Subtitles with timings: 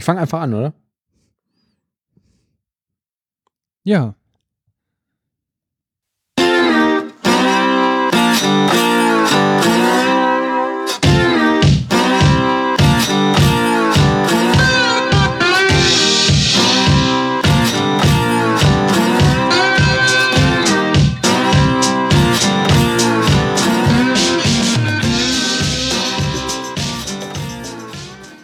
[0.00, 0.72] Ich fange einfach an, oder?
[3.84, 4.14] Ja.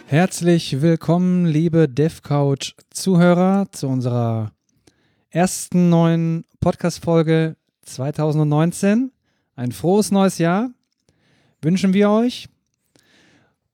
[0.09, 4.53] Herzlich willkommen, liebe DevCouch-Zuhörer, zu unserer
[5.31, 9.11] ersten neuen Podcast-Folge 2019.
[9.57, 10.69] Ein frohes neues Jahr
[11.61, 12.47] wünschen wir euch.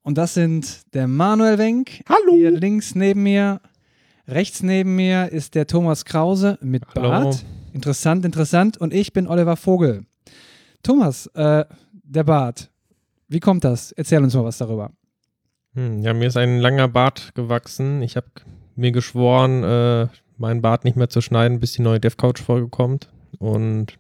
[0.02, 2.02] Und das sind der Manuel Wenk.
[2.10, 2.34] Hallo.
[2.34, 3.62] Hier links neben mir.
[4.28, 7.10] Rechts neben mir ist der Thomas Krause mit Hallo.
[7.10, 7.46] Bart.
[7.74, 8.76] Interessant, interessant.
[8.78, 10.08] Und ich bin Oliver Vogel.
[10.82, 12.72] Thomas, äh, der Bart.
[13.28, 13.92] Wie kommt das?
[13.92, 14.90] Erzähl uns mal was darüber.
[15.76, 18.02] Hm, ja, mir ist ein langer Bart gewachsen.
[18.02, 18.28] Ich habe
[18.76, 23.10] mir geschworen, äh, meinen Bart nicht mehr zu schneiden, bis die neue DevCouch-Folge kommt.
[23.40, 23.98] Und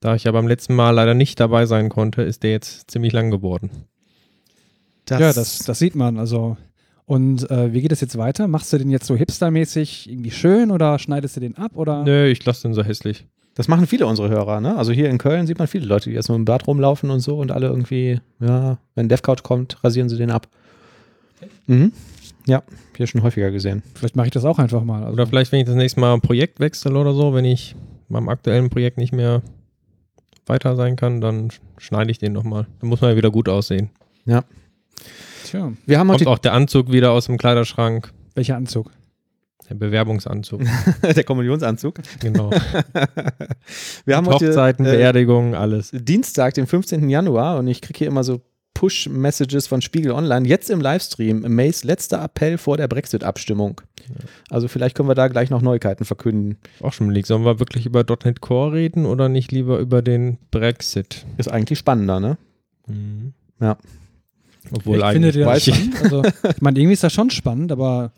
[0.00, 3.12] da ich ja beim letzten Mal leider nicht dabei sein konnte, ist der jetzt ziemlich
[3.12, 3.70] lang geworden.
[5.08, 6.18] ja, das, das sieht man.
[6.18, 6.56] Also.
[7.04, 8.46] Und äh, wie geht es jetzt weiter?
[8.46, 11.72] Machst du den jetzt so hipstermäßig irgendwie schön oder schneidest du den ab?
[11.74, 12.04] Oder?
[12.04, 13.26] Nö, ich lasse den so hässlich.
[13.54, 14.76] Das machen viele unserer Hörer, ne?
[14.76, 17.20] Also hier in Köln sieht man viele Leute, die jetzt nur im Bad rumlaufen und
[17.20, 20.48] so und alle irgendwie, ja, wenn DevCouch kommt, rasieren sie den ab.
[21.66, 21.92] Mhm.
[22.46, 22.62] Ja,
[22.96, 23.82] hier schon häufiger gesehen.
[23.94, 25.02] Vielleicht mache ich das auch einfach mal.
[25.02, 27.76] Also, Oder vielleicht, wenn ich das nächste Mal ein Projekt wechsle oder so, wenn ich
[28.08, 29.42] beim aktuellen Projekt nicht mehr
[30.46, 32.66] weiter sein kann, dann schneide ich den nochmal.
[32.80, 33.90] Dann muss man ja wieder gut aussehen.
[34.24, 38.12] Tja, Wir haben Kommt heute auch der Anzug wieder aus dem Kleiderschrank.
[38.34, 38.90] welcher Anzug?
[39.68, 40.62] Der Bewerbungsanzug.
[41.02, 42.00] der Kommunionsanzug.
[42.20, 42.50] Genau.
[44.04, 45.90] Wir haben heute Hochzeiten, äh, Beerdigungen, alles.
[45.94, 47.08] Dienstag, den 15.
[47.08, 48.40] Januar und ich kriege hier immer so
[48.82, 50.44] Push-Messages von Spiegel Online.
[50.48, 53.80] Jetzt im Livestream, Mays letzter Appell vor der Brexit-Abstimmung.
[54.50, 56.56] Also vielleicht können wir da gleich noch Neuigkeiten verkünden.
[56.80, 57.28] Auch schon belegt.
[57.28, 61.24] Sollen wir wirklich über .NET Core reden oder nicht lieber über den Brexit?
[61.36, 62.38] Ist eigentlich spannender, ne?
[62.88, 63.34] Mhm.
[63.60, 63.78] Ja.
[64.72, 66.02] Obwohl ich finde eigentlich den weiß spannend.
[66.02, 68.10] Also, ich meine, irgendwie ist das schon spannend, aber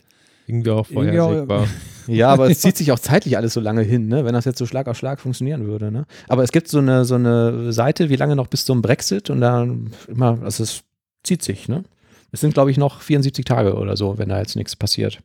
[0.46, 1.68] irgendwie auch Irgendwie auch- vorhersehbar.
[2.06, 4.24] Ja, aber es zieht sich auch zeitlich alles so lange hin, ne?
[4.24, 5.90] wenn das jetzt so Schlag auf Schlag funktionieren würde.
[5.90, 6.06] Ne?
[6.28, 9.40] Aber es gibt so eine, so eine Seite, wie lange noch bis zum Brexit und
[9.40, 9.66] da
[10.08, 10.82] immer, also es
[11.22, 11.68] zieht sich.
[11.68, 11.84] Ne?
[12.32, 15.20] Es sind, glaube ich, noch 74 Tage oder so, wenn da jetzt nichts passiert.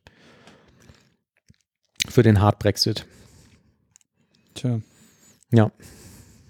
[2.07, 3.05] Für den Hard Brexit.
[4.55, 4.79] tja,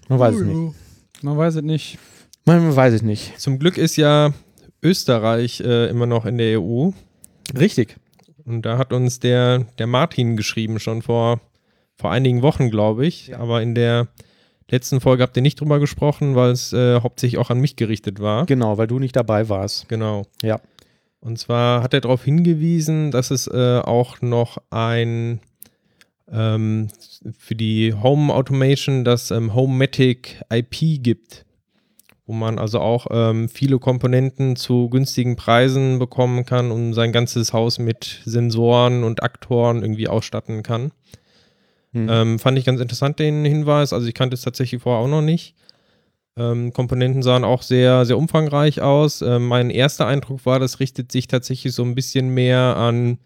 [0.08, 0.74] Man weiß es nicht.
[1.22, 1.98] man weiß es nicht.
[2.44, 3.38] Man weiß es nicht.
[3.40, 4.32] Zum Glück ist ja
[4.82, 6.90] Österreich äh, immer noch in der EU.
[7.56, 7.96] Richtig.
[8.44, 11.40] Und da hat uns der, der Martin geschrieben, schon vor,
[11.96, 13.36] vor einigen Wochen, glaube ich.
[13.36, 14.08] Aber in der
[14.70, 18.20] letzten Folge habt ihr nicht drüber gesprochen, weil es äh, hauptsächlich auch an mich gerichtet
[18.20, 18.46] war.
[18.46, 19.88] Genau, weil du nicht dabei warst.
[19.88, 20.26] Genau.
[20.42, 20.60] Ja.
[21.20, 25.40] Und zwar hat er darauf hingewiesen, dass es äh, auch noch ein
[26.32, 26.88] ähm,
[27.38, 31.44] für die Home Automation das ähm, Homematic IP gibt,
[32.30, 37.52] wo man also auch ähm, viele Komponenten zu günstigen Preisen bekommen kann und sein ganzes
[37.52, 40.92] Haus mit Sensoren und Aktoren irgendwie ausstatten kann.
[41.92, 42.06] Hm.
[42.08, 43.92] Ähm, fand ich ganz interessant den Hinweis.
[43.92, 45.56] Also ich kannte es tatsächlich vorher auch noch nicht.
[46.36, 49.22] Ähm, Komponenten sahen auch sehr, sehr umfangreich aus.
[49.22, 53.18] Ähm, mein erster Eindruck war, das richtet sich tatsächlich so ein bisschen mehr an,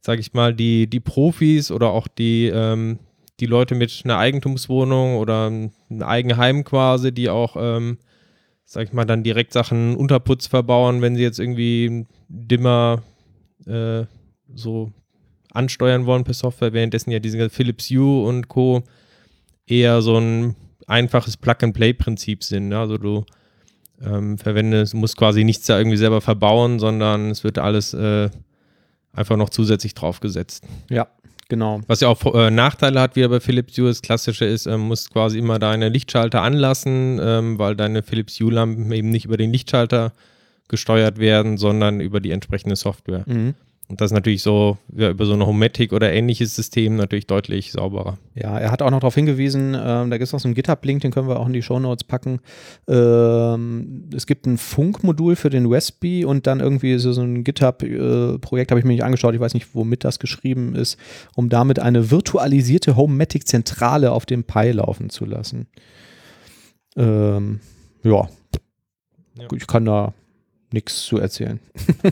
[0.00, 3.00] sage ich mal, die, die Profis oder auch die, ähm,
[3.40, 7.98] die Leute mit einer Eigentumswohnung oder einem Eigenheim quasi, die auch, ähm,
[8.66, 13.02] sag ich mal, dann direkt Sachen Unterputz verbauen, wenn sie jetzt irgendwie Dimmer
[13.64, 14.04] äh,
[14.54, 14.92] so
[15.52, 18.82] ansteuern wollen per Software, währenddessen ja diese Philips Hue und Co.
[19.66, 20.56] eher so ein
[20.86, 22.68] einfaches Plug-and-Play-Prinzip sind.
[22.68, 22.78] Ne?
[22.78, 23.24] Also du
[24.02, 28.28] ähm, verwendest, musst quasi nichts da irgendwie selber verbauen, sondern es wird alles äh,
[29.12, 30.64] einfach noch zusätzlich draufgesetzt.
[30.90, 31.08] Ja,
[31.48, 31.80] genau.
[31.86, 33.88] Was ja auch äh, Nachteile hat, wie bei Philips Hue.
[33.88, 38.90] Das Klassische ist, ähm, musst quasi immer deine Lichtschalter anlassen, ähm, weil deine Philips Hue-Lampen
[38.92, 40.12] eben nicht über den Lichtschalter
[40.68, 43.24] gesteuert werden, sondern über die entsprechende Software.
[43.26, 43.54] Mhm.
[43.88, 47.70] Und das ist natürlich so, ja, über so ein Homematic oder ähnliches System natürlich deutlich
[47.70, 48.18] sauberer.
[48.34, 51.02] Ja, er hat auch noch darauf hingewiesen, ähm, da gibt es noch so einen GitHub-Link,
[51.02, 52.40] den können wir auch in die Shownotes packen.
[52.88, 58.72] Ähm, es gibt ein Funkmodul für den Raspberry und dann irgendwie so, so ein GitHub-Projekt,
[58.72, 60.98] habe ich mir nicht angeschaut, ich weiß nicht, womit das geschrieben ist,
[61.36, 65.68] um damit eine virtualisierte Homematic-Zentrale auf dem Pi laufen zu lassen.
[66.96, 67.60] Ähm,
[68.02, 68.28] ja.
[69.38, 69.46] Ja.
[69.54, 70.12] ich kann da
[70.72, 71.60] nichts zu erzählen.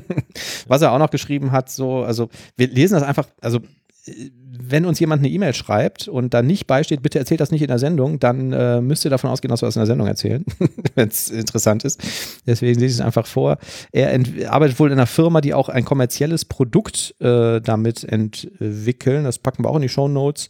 [0.69, 3.61] Was er auch noch geschrieben hat, so, also wir lesen das einfach, also
[4.07, 7.69] wenn uns jemand eine E-Mail schreibt und da nicht beisteht, bitte erzählt das nicht in
[7.69, 10.45] der Sendung, dann äh, müsst ihr davon ausgehen, dass wir das in der Sendung erzählen,
[10.95, 12.03] wenn es interessant ist.
[12.47, 13.59] Deswegen lese ich es einfach vor.
[13.93, 14.21] Er
[14.51, 19.25] arbeitet wohl in einer Firma, die auch ein kommerzielles Produkt äh, damit entwickeln.
[19.25, 20.49] Das packen wir auch in die Show Notes.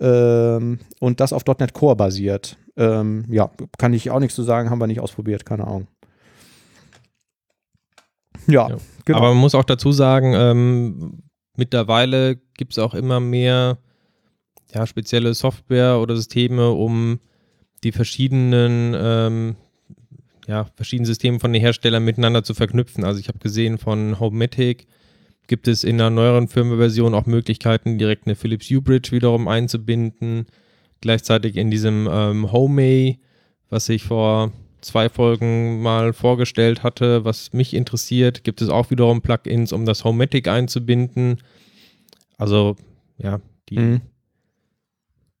[0.00, 2.56] Ähm, und das auf .NET Core basiert.
[2.76, 5.86] Ähm, ja, kann ich auch nichts zu sagen, haben wir nicht ausprobiert, keine Ahnung.
[8.46, 8.76] Ja, ja.
[9.04, 9.18] Genau.
[9.18, 11.22] Aber man muss auch dazu sagen, ähm,
[11.56, 13.78] mittlerweile gibt es auch immer mehr
[14.72, 17.20] ja, spezielle Software oder Systeme, um
[17.84, 19.56] die verschiedenen, ähm,
[20.46, 23.04] ja, verschiedenen Systeme von den Herstellern miteinander zu verknüpfen.
[23.04, 24.86] Also ich habe gesehen von Homematic
[25.46, 30.46] gibt es in einer neueren Firmware-Version auch Möglichkeiten, direkt eine Philips U-Bridge wiederum einzubinden.
[31.02, 33.20] Gleichzeitig in diesem ähm, Homey,
[33.68, 34.52] was ich vor
[34.84, 40.04] zwei Folgen mal vorgestellt hatte, was mich interessiert, gibt es auch wiederum Plugins, um das
[40.04, 41.38] Homematic einzubinden.
[42.38, 42.76] Also,
[43.18, 44.00] ja, die, mhm.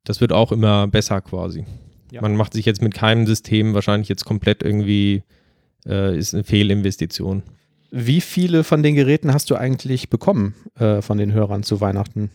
[0.04, 1.64] das wird auch immer besser quasi.
[2.10, 2.22] Ja.
[2.22, 5.22] Man macht sich jetzt mit keinem System wahrscheinlich jetzt komplett irgendwie,
[5.86, 7.42] äh, ist eine Fehlinvestition.
[7.90, 12.30] Wie viele von den Geräten hast du eigentlich bekommen äh, von den Hörern zu Weihnachten?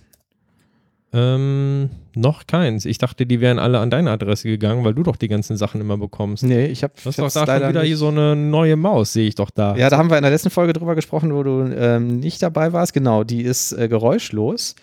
[1.11, 2.85] Ähm, noch keins.
[2.85, 5.81] Ich dachte, die wären alle an deine Adresse gegangen, weil du doch die ganzen Sachen
[5.81, 6.43] immer bekommst.
[6.43, 6.93] Nee, ich habe.
[7.01, 9.75] Du hast doch da schon wieder hier so eine neue Maus, sehe ich doch da.
[9.75, 12.73] Ja, da haben wir in der letzten Folge drüber gesprochen, wo du ähm, nicht dabei
[12.73, 12.93] warst.
[12.93, 14.75] Genau, die ist äh, geräuschlos.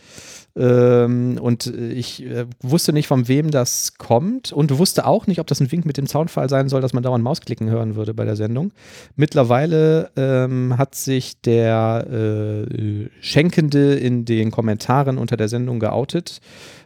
[0.57, 5.47] Ähm, und ich äh, wusste nicht, von wem das kommt und wusste auch nicht, ob
[5.47, 8.25] das ein Wink mit dem Soundfall sein soll, dass man dauernd Mausklicken hören würde bei
[8.25, 8.73] der Sendung.
[9.17, 16.41] Mittlerweile ähm, hat sich der äh, Schenkende in den Kommentaren unter der Sendung geoutet.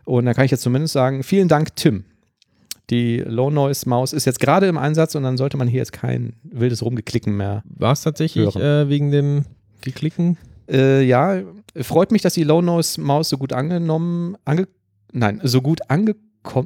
[0.05, 2.05] Und da kann ich jetzt zumindest sagen, vielen Dank, Tim.
[2.91, 5.93] Die Low Noise Maus ist jetzt gerade im Einsatz und dann sollte man hier jetzt
[5.93, 7.63] kein wildes Rumgeklicken mehr.
[7.69, 9.45] War es tatsächlich äh, wegen dem
[9.81, 10.39] Geklicken?
[10.69, 11.41] Äh, ja,
[11.77, 14.69] freut mich, dass die Low Nose Maus so gut angenommen, ange,
[15.13, 16.17] nein, so gut ange,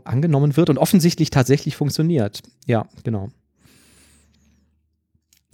[0.05, 2.43] angenommen wird und offensichtlich tatsächlich funktioniert.
[2.67, 3.29] Ja, genau.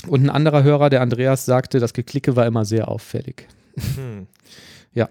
[0.07, 3.49] Und ein anderer Hörer, der Andreas, sagte, das Geklicke war immer sehr auffällig.
[3.97, 4.27] Hm.
[4.95, 5.09] ja.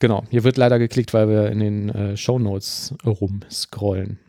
[0.00, 4.20] Genau, hier wird leider geklickt, weil wir in den äh, Show Notes rumscrollen.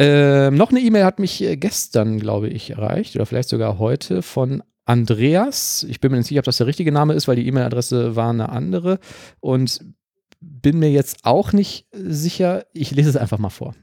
[0.00, 4.22] Ähm, noch eine E-Mail hat mich äh, gestern, glaube ich, erreicht oder vielleicht sogar heute
[4.22, 5.84] von Andreas.
[5.88, 8.30] Ich bin mir nicht sicher, ob das der richtige Name ist, weil die E-Mail-Adresse war
[8.30, 8.98] eine andere.
[9.40, 9.84] Und
[10.40, 12.64] bin mir jetzt auch nicht sicher.
[12.72, 13.74] Ich lese es einfach mal vor.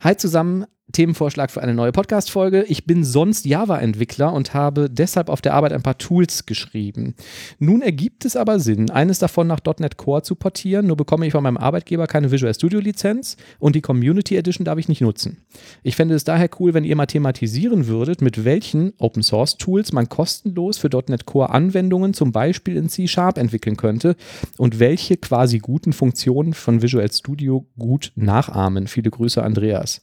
[0.00, 2.62] Hi zusammen, Themenvorschlag für eine neue Podcast-Folge.
[2.62, 7.14] Ich bin sonst Java-Entwickler und habe deshalb auf der Arbeit ein paar Tools geschrieben.
[7.58, 11.32] Nun ergibt es aber Sinn, eines davon nach .NET Core zu portieren, nur bekomme ich
[11.32, 15.38] von meinem Arbeitgeber keine Visual Studio Lizenz und die Community Edition darf ich nicht nutzen.
[15.82, 19.92] Ich fände es daher cool, wenn ihr mal thematisieren würdet, mit welchen Open Source Tools
[19.92, 24.14] man kostenlos für .NET Core Anwendungen zum Beispiel in C Sharp entwickeln könnte
[24.56, 28.86] und welche quasi guten Funktionen von Visual Studio gut nachahmen.
[28.86, 30.00] Viele Grüße, Andreas.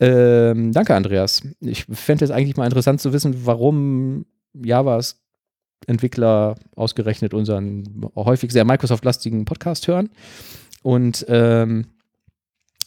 [0.00, 1.42] Ähm, danke, Andreas.
[1.60, 5.20] Ich fände es eigentlich mal interessant zu wissen, warum Javas
[5.86, 10.10] Entwickler ausgerechnet unseren häufig sehr Microsoft-lastigen Podcast hören.
[10.82, 11.86] Und ähm,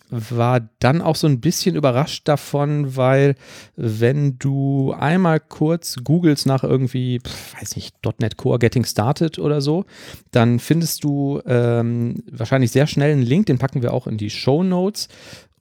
[0.09, 3.35] war dann auch so ein bisschen überrascht davon, weil
[3.75, 7.19] wenn du einmal kurz googelst nach irgendwie,
[7.59, 9.85] weiß nicht, .NET Core Getting Started oder so,
[10.31, 14.29] dann findest du ähm, wahrscheinlich sehr schnell einen Link, den packen wir auch in die
[14.29, 15.09] Show Notes,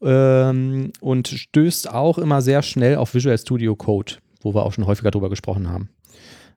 [0.03, 4.87] ähm, und stößt auch immer sehr schnell auf Visual Studio Code, wo wir auch schon
[4.87, 5.89] häufiger drüber gesprochen haben.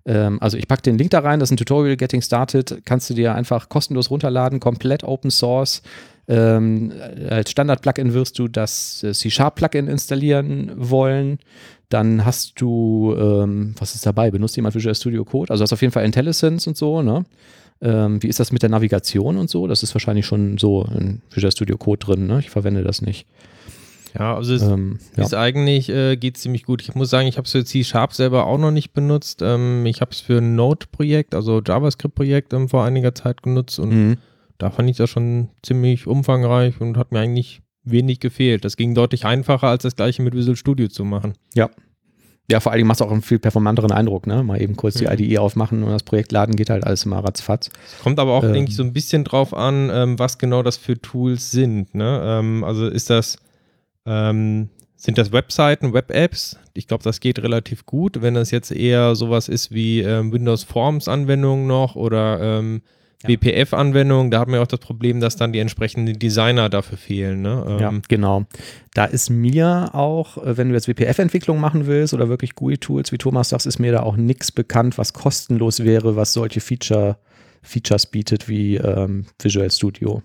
[0.06, 3.10] Ähm, also ich packe den Link da rein, das ist ein Tutorial Getting Started, kannst
[3.10, 5.81] du dir einfach kostenlos runterladen, komplett Open Source.
[6.28, 6.92] Ähm,
[7.30, 11.40] als Standard-Plugin wirst du das äh, C-Sharp-Plugin installieren wollen.
[11.90, 14.30] Dann hast du, ähm, was ist dabei?
[14.30, 15.52] Benutzt jemand Visual Studio Code?
[15.52, 17.26] Also hast auf jeden Fall IntelliSense und so, ne?
[17.81, 19.68] Ähm, wie ist das mit der Navigation und so?
[19.68, 22.40] Das ist wahrscheinlich schon so in Visual Studio Code drin, ne?
[22.40, 23.26] Ich verwende das nicht.
[24.18, 25.40] Ja, also es ähm, ist ja.
[25.40, 26.81] eigentlich, äh, geht ziemlich gut.
[26.81, 29.42] Ich muss sagen, ich habe es für C-Sharp selber auch noch nicht benutzt.
[29.42, 33.90] Ähm, ich habe es für ein Node-Projekt, also JavaScript-Projekt ähm, vor einiger Zeit genutzt und
[33.90, 34.18] mhm.
[34.57, 38.66] da fand ich das schon ziemlich umfangreich und hat mir eigentlich wenig gefehlt.
[38.66, 41.33] Das ging deutlich einfacher, als das gleiche mit Visual Studio zu machen.
[41.54, 41.69] Ja,
[42.50, 44.44] ja, vor allem machst du auch einen viel performanteren Eindruck, ne?
[44.44, 45.12] Mal eben kurz die mhm.
[45.12, 47.70] IDE aufmachen und das Projekt laden geht halt alles immer ratzfatz.
[48.02, 50.78] Kommt aber auch, ähm, denke ich, so ein bisschen drauf an, ähm, was genau das
[50.78, 51.94] für Tools sind.
[51.94, 52.22] Ne?
[52.24, 53.38] Ähm, also ist das,
[54.08, 56.58] ähm, sind das Webseiten, Web-Apps?
[56.74, 58.22] Ich glaube, das geht relativ gut.
[58.22, 62.82] Wenn das jetzt eher sowas ist wie ähm, Windows Forms-Anwendungen noch oder ähm,
[63.23, 63.30] ja.
[63.30, 67.42] WPF-Anwendung, da haben wir auch das Problem, dass dann die entsprechenden Designer dafür fehlen.
[67.42, 67.66] Ne?
[67.68, 68.45] Ähm ja, genau.
[68.94, 73.18] Da ist mir auch, äh, wenn du jetzt WPF-Entwicklung machen willst oder wirklich GUI-Tools, wie
[73.18, 77.18] Thomas sagst, ist mir da auch nichts bekannt, was kostenlos wäre, was solche Feature
[77.61, 80.23] Features bietet wie ähm, Visual Studio.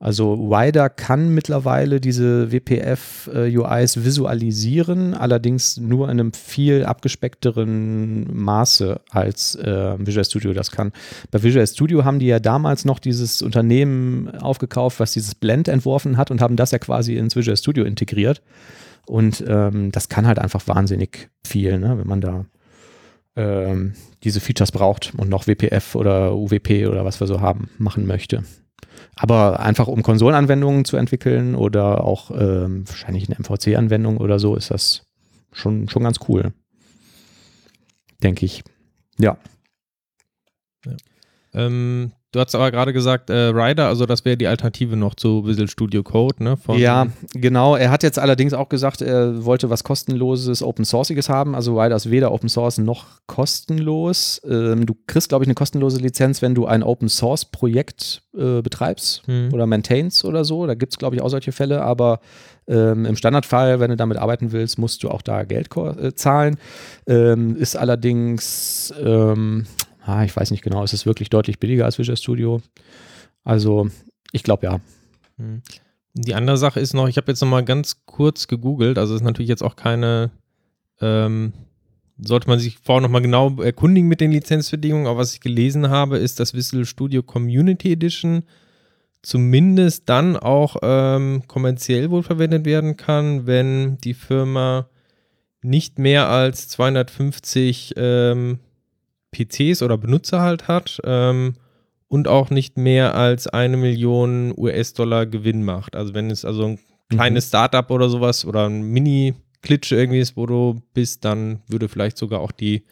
[0.00, 9.00] Also Wider kann mittlerweile diese WPF-UIs äh, visualisieren, allerdings nur in einem viel abgespeckteren Maße
[9.10, 10.92] als äh, Visual Studio das kann.
[11.32, 16.16] Bei Visual Studio haben die ja damals noch dieses Unternehmen aufgekauft, was dieses Blend entworfen
[16.16, 18.40] hat und haben das ja quasi ins Visual Studio integriert.
[19.04, 22.44] Und ähm, das kann halt einfach wahnsinnig viel, ne, wenn man da
[23.34, 28.06] ähm, diese Features braucht und noch WPF oder UWP oder was wir so haben, machen
[28.06, 28.44] möchte.
[29.16, 34.70] Aber einfach um Konsolenanwendungen zu entwickeln oder auch ähm, wahrscheinlich eine MVC-Anwendung oder so, ist
[34.70, 35.06] das
[35.52, 36.52] schon, schon ganz cool.
[38.22, 38.62] Denke ich.
[39.18, 39.36] Ja.
[40.84, 40.96] ja.
[41.54, 45.46] Ähm, Du hast aber gerade gesagt, äh, Rider, also das wäre die Alternative noch zu
[45.46, 46.58] Visual Studio Code, ne?
[46.76, 47.74] ja, genau.
[47.74, 51.54] Er hat jetzt allerdings auch gesagt, er wollte was kostenloses, Open Sourciges haben.
[51.54, 54.42] Also Rider ist weder Open Source noch kostenlos.
[54.44, 58.60] Ähm, du kriegst, glaube ich, eine kostenlose Lizenz, wenn du ein Open Source Projekt äh,
[58.60, 59.54] betreibst hm.
[59.54, 60.66] oder maintainst oder so.
[60.66, 62.20] Da gibt es, glaube ich, auch solche Fälle, aber
[62.68, 66.58] ähm, Im Standardfall, wenn du damit arbeiten willst, musst du auch da Geld äh, zahlen.
[67.06, 69.64] Ähm, ist allerdings, ähm,
[70.08, 72.62] ah, ich weiß nicht genau, ist es wirklich deutlich billiger als Visual Studio?
[73.44, 73.88] Also,
[74.32, 74.80] ich glaube ja.
[75.36, 75.62] Hm.
[76.14, 79.22] Die andere Sache ist noch, ich habe jetzt noch mal ganz kurz gegoogelt, also ist
[79.22, 80.30] natürlich jetzt auch keine,
[81.00, 81.52] ähm,
[82.18, 85.90] sollte man sich vorher noch mal genau erkundigen mit den Lizenzbedingungen, aber was ich gelesen
[85.90, 88.44] habe, ist, dass Visual Studio Community Edition
[89.22, 94.88] zumindest dann auch ähm, kommerziell wohl verwendet werden kann, wenn die Firma
[95.60, 98.58] nicht mehr als 250 ähm,
[99.32, 101.54] PCs oder Benutzer halt hat ähm,
[102.08, 105.96] und auch nicht mehr als eine Million US-Dollar Gewinn macht.
[105.96, 107.48] Also wenn es also ein kleines mhm.
[107.48, 112.40] Startup oder sowas oder ein Mini-Klitsche irgendwie ist, wo du bist, dann würde vielleicht sogar
[112.40, 112.84] auch die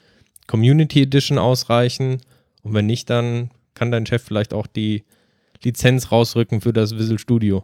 [0.46, 2.18] Community Edition ausreichen.
[2.62, 5.04] Und wenn nicht, dann kann dein Chef vielleicht auch die
[5.62, 7.62] Lizenz rausrücken für das Visual Studio.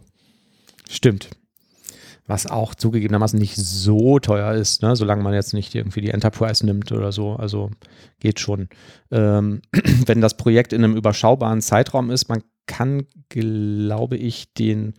[0.89, 1.29] Stimmt
[2.25, 4.95] was auch zugegebenermaßen nicht so teuer ist, ne?
[4.95, 7.35] solange man jetzt nicht irgendwie die Enterprise nimmt oder so.
[7.35, 7.69] Also
[8.19, 8.69] geht schon.
[9.11, 9.61] Ähm,
[10.05, 14.93] wenn das Projekt in einem überschaubaren Zeitraum ist, man kann, glaube ich, den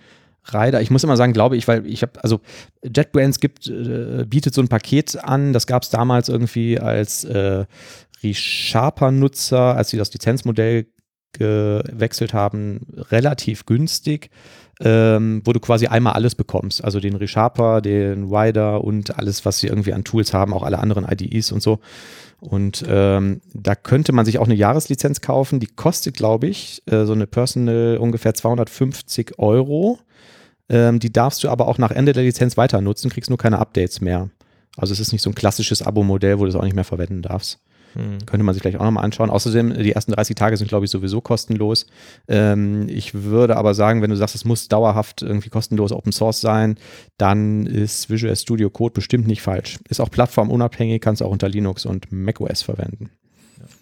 [0.53, 2.41] Rider, ich muss immer sagen, glaube ich, weil ich habe, also
[2.85, 7.65] JetBrains gibt, äh, bietet so ein Paket an, das gab es damals irgendwie als äh,
[8.23, 10.87] ReSharper-Nutzer, als sie das Lizenzmodell
[11.33, 14.31] gewechselt haben, relativ günstig
[14.81, 16.85] ähm, wo du quasi einmal alles bekommst.
[16.85, 20.79] Also den ReSharper, den Wider und alles, was sie irgendwie an Tools haben, auch alle
[20.79, 21.81] anderen IDEs und so.
[22.41, 25.61] Und ähm, da könnte man sich auch eine Jahreslizenz kaufen.
[25.61, 29.99] Die kostet, glaube ich, äh, so eine Personal ungefähr 250 Euro.
[30.69, 33.59] Ähm, die darfst du aber auch nach Ende der Lizenz weiter nutzen, kriegst nur keine
[33.59, 34.31] Updates mehr.
[34.77, 37.23] Also es ist nicht so ein klassisches Abo-Modell, wo du es auch nicht mehr verwenden
[37.23, 37.61] darfst.
[37.95, 38.19] Hm.
[38.27, 39.31] Könnte man sich vielleicht auch nochmal anschauen.
[39.31, 41.87] Außerdem, die ersten 30 Tage sind, glaube ich, sowieso kostenlos.
[42.29, 46.41] Ähm, ich würde aber sagen, wenn du sagst, es muss dauerhaft irgendwie kostenlos Open Source
[46.41, 46.77] sein,
[47.19, 49.79] dann ist Visual Studio Code bestimmt nicht falsch.
[49.89, 53.11] Ist auch plattformunabhängig, kannst du auch unter Linux und macOS verwenden.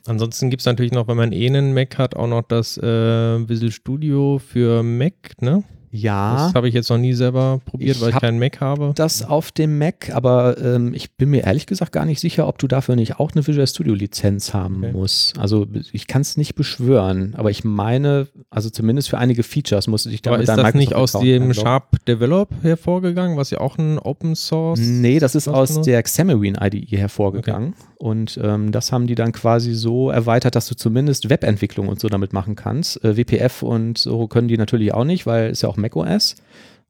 [0.06, 3.48] Ansonsten gibt es natürlich noch, wenn man eh einen Mac hat, auch noch das äh,
[3.48, 5.64] Visual Studio für Mac, ne?
[5.92, 6.46] Ja.
[6.46, 8.92] Das habe ich jetzt noch nie selber probiert, ich weil ich keinen Mac habe.
[8.94, 12.58] Das auf dem Mac, aber ähm, ich bin mir ehrlich gesagt gar nicht sicher, ob
[12.58, 14.92] du dafür nicht auch eine Visual Studio Lizenz haben okay.
[14.92, 15.38] musst.
[15.38, 20.06] Also ich kann es nicht beschwören, aber ich meine, also zumindest für einige Features musst
[20.06, 23.60] du dich da aber mit ist das nicht aus dem Sharp Develop hervorgegangen, was ja
[23.60, 27.74] auch ein Open Source Nee, das ist aus der Xamarin IDE hervorgegangen.
[27.78, 27.91] Okay.
[28.02, 32.08] Und ähm, das haben die dann quasi so erweitert, dass du zumindest Webentwicklung und so
[32.08, 33.02] damit machen kannst.
[33.04, 36.34] Äh, WPF und so können die natürlich auch nicht, weil es ja auch macOS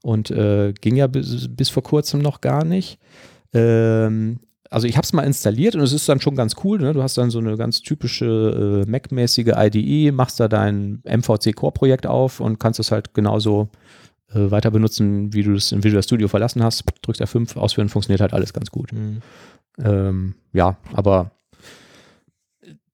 [0.02, 2.98] und äh, ging ja bis, bis, vor kurzem noch gar nicht.
[3.52, 4.38] Ähm,
[4.70, 6.78] also ich habe es mal installiert und es ist dann schon ganz cool.
[6.78, 6.94] Ne?
[6.94, 12.06] Du hast dann so eine ganz typische äh, Mac-mäßige IDE, machst da dein MVC Core-Projekt
[12.06, 13.68] auf und kannst es halt genauso
[14.34, 16.84] äh, weiter benutzen, wie du es im Visual Studio verlassen hast.
[17.02, 18.94] Drückst F5, ausführen, funktioniert halt alles ganz gut.
[18.94, 19.20] Mhm.
[19.78, 21.32] Ähm, ja, aber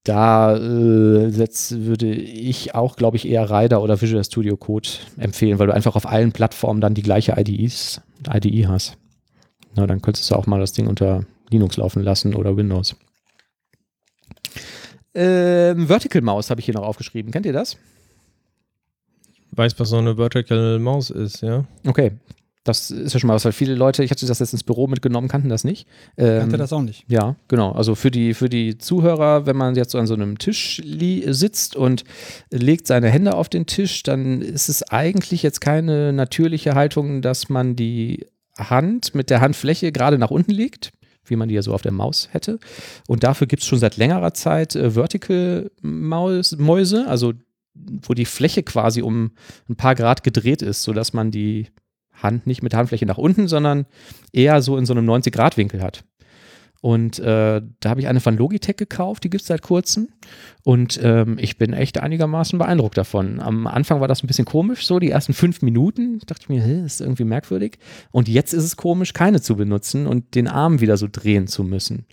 [0.05, 5.59] da äh, setz, würde ich auch, glaube ich, eher Rider oder Visual Studio Code empfehlen,
[5.59, 8.97] weil du einfach auf allen Plattformen dann die gleiche IDEs, IDE hast.
[9.75, 12.97] Na, dann könntest du auch mal das Ding unter Linux laufen lassen oder Windows.
[15.15, 17.31] Ähm, Vertical Mouse habe ich hier noch aufgeschrieben.
[17.31, 17.77] Kennt ihr das?
[19.51, 21.65] Weiß, was so eine Vertical Mouse ist, ja.
[21.87, 22.13] Okay,
[22.69, 24.87] das ist ja schon mal was, weil viele Leute, ich hatte das jetzt ins Büro
[24.87, 25.89] mitgenommen, kannten das nicht.
[26.17, 27.05] Ähm, Kannte das auch nicht.
[27.09, 27.73] Ja, genau.
[27.73, 31.77] Also für die, für die Zuhörer, wenn man jetzt so an so einem Tisch sitzt
[31.77, 32.05] und
[32.51, 37.49] legt seine Hände auf den Tisch, dann ist es eigentlich jetzt keine natürliche Haltung, dass
[37.49, 38.27] man die
[38.59, 40.93] Hand mit der Handfläche gerade nach unten legt,
[41.25, 42.59] wie man die ja so auf der Maus hätte.
[43.07, 47.33] Und dafür gibt es schon seit längerer Zeit äh, Vertical-Mäuse, also
[47.75, 49.33] wo die Fläche quasi um
[49.69, 51.69] ein paar Grad gedreht ist, sodass man die
[52.23, 53.87] Hand nicht mit Handfläche nach unten, sondern
[54.33, 56.05] eher so in so einem 90-Grad-Winkel hat.
[56.81, 60.09] Und äh, da habe ich eine von Logitech gekauft, die gibt es seit kurzem.
[60.63, 63.41] Und ähm, ich bin echt einigermaßen beeindruckt davon.
[63.41, 66.61] Am Anfang war das ein bisschen komisch, so die ersten fünf Minuten dachte ich mir,
[66.61, 67.79] das ist irgendwie merkwürdig.
[68.13, 71.65] Und jetzt ist es komisch, keine zu benutzen und den Arm wieder so drehen zu
[71.65, 72.07] müssen.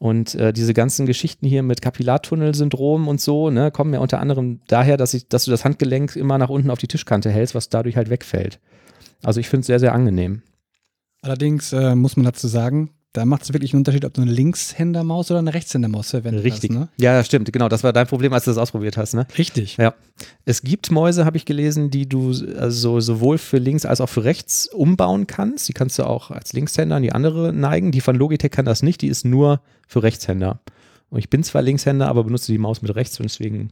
[0.00, 4.60] Und äh, diese ganzen Geschichten hier mit Kapillartunnelsyndrom und so, ne, kommen ja unter anderem
[4.68, 7.70] daher, dass, ich, dass du das Handgelenk immer nach unten auf die Tischkante hältst, was
[7.70, 8.60] dadurch halt wegfällt.
[9.22, 10.42] Also ich finde es sehr, sehr angenehm.
[11.22, 14.30] Allerdings äh, muss man dazu sagen, da macht es wirklich einen Unterschied, ob du eine
[14.30, 16.44] Linkshändermaus oder eine Rechtshändermaus verwendest.
[16.44, 16.70] Richtig.
[16.70, 16.88] Hast, ne?
[17.00, 17.50] Ja, stimmt.
[17.52, 19.14] Genau, das war dein Problem, als du das ausprobiert hast.
[19.14, 19.26] Ne?
[19.36, 19.78] Richtig.
[19.78, 19.94] Ja.
[20.44, 24.24] Es gibt Mäuse, habe ich gelesen, die du also sowohl für links als auch für
[24.24, 25.68] rechts umbauen kannst.
[25.68, 27.92] Die kannst du auch als Linkshänder an die andere neigen.
[27.92, 29.00] Die von Logitech kann das nicht.
[29.00, 30.60] Die ist nur für Rechtshänder.
[31.08, 33.70] Und ich bin zwar Linkshänder, aber benutze die Maus mit rechts und deswegen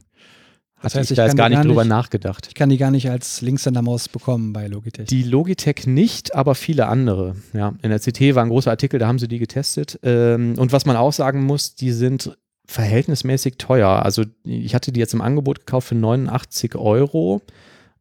[0.81, 2.47] das heißt, ich, da jetzt gar nicht drüber nachgedacht.
[2.47, 5.07] Ich kann die gar nicht als Linkshänder-Maus bekommen bei Logitech.
[5.07, 7.35] Die Logitech nicht, aber viele andere.
[7.53, 9.99] Ja, in der CT war ein großer Artikel, da haben sie die getestet.
[10.03, 13.89] Ähm, und was man auch sagen muss, die sind verhältnismäßig teuer.
[13.89, 17.41] Also ich hatte die jetzt im Angebot gekauft für 89 Euro.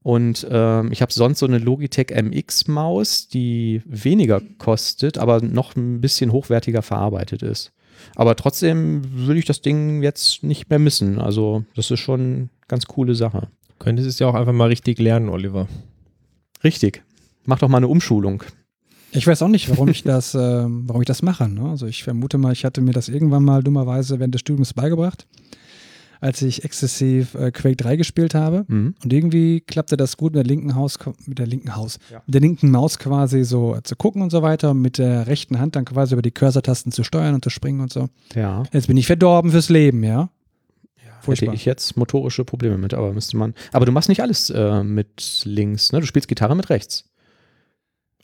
[0.02, 6.00] Und ähm, ich habe sonst so eine Logitech MX-Maus, die weniger kostet, aber noch ein
[6.00, 7.73] bisschen hochwertiger verarbeitet ist.
[8.14, 11.18] Aber trotzdem würde ich das Ding jetzt nicht mehr missen.
[11.18, 13.49] Also das ist schon ganz coole Sache.
[13.78, 15.68] Könntest es ja auch einfach mal richtig lernen, Oliver.
[16.64, 17.02] Richtig.
[17.44, 18.42] Mach doch mal eine Umschulung.
[19.12, 21.49] Ich weiß auch nicht, warum ich das, äh, warum ich das mache.
[21.49, 21.68] Ne?
[21.68, 25.26] Also ich vermute mal, ich hatte mir das irgendwann mal dummerweise während des Studiums beigebracht,
[26.20, 28.64] als ich exzessiv äh, Quake 3 gespielt habe.
[28.68, 28.94] Mhm.
[29.02, 32.23] Und irgendwie klappte das gut mit der linken Haus, mit der linken Haus, ja.
[32.26, 35.58] mit der linken Maus quasi so zu gucken und so weiter, und mit der rechten
[35.61, 38.08] Hand dann quasi über die Cursor-Tasten zu steuern und zu springen und so.
[38.35, 38.64] Ja.
[38.73, 40.30] Jetzt bin ich verdorben fürs Leben, ja.
[41.26, 41.49] Furchtbar.
[41.49, 43.54] Hätte ich jetzt motorische Probleme mit, aber müsste man.
[43.73, 46.00] Aber du machst nicht alles äh, mit links, ne?
[46.00, 47.04] Du spielst Gitarre mit rechts.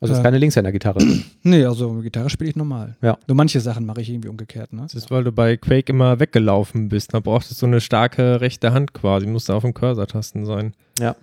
[0.00, 0.98] Also, das ist keine Linkshänder-Gitarre.
[1.44, 2.96] nee, also Gitarre spiele ich normal.
[3.02, 3.18] Ja.
[3.28, 4.82] Nur manche Sachen mache ich irgendwie umgekehrt, ne?
[4.82, 7.14] Das ist, weil du bei Quake immer weggelaufen bist.
[7.14, 9.26] Da brauchtest du so eine starke rechte Hand quasi.
[9.26, 10.74] Musste auf dem Cursor-Tasten sein.
[10.98, 11.14] Ja.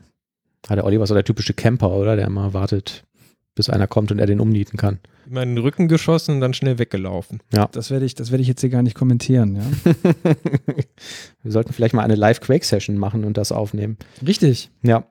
[0.70, 2.16] Ah, der Oliver ist so der typische Camper, oder?
[2.16, 3.04] Der immer wartet,
[3.60, 5.00] bis einer kommt und er den umnieten kann.
[5.28, 7.42] In den Rücken geschossen und dann schnell weggelaufen.
[7.54, 7.68] Ja.
[7.74, 9.94] Das werde ich, das ich jetzt hier gar nicht kommentieren, ja.
[11.44, 13.98] Wir sollten vielleicht mal eine Live-Quake-Session machen und das aufnehmen.
[14.26, 14.72] Richtig.
[14.82, 15.04] Ja.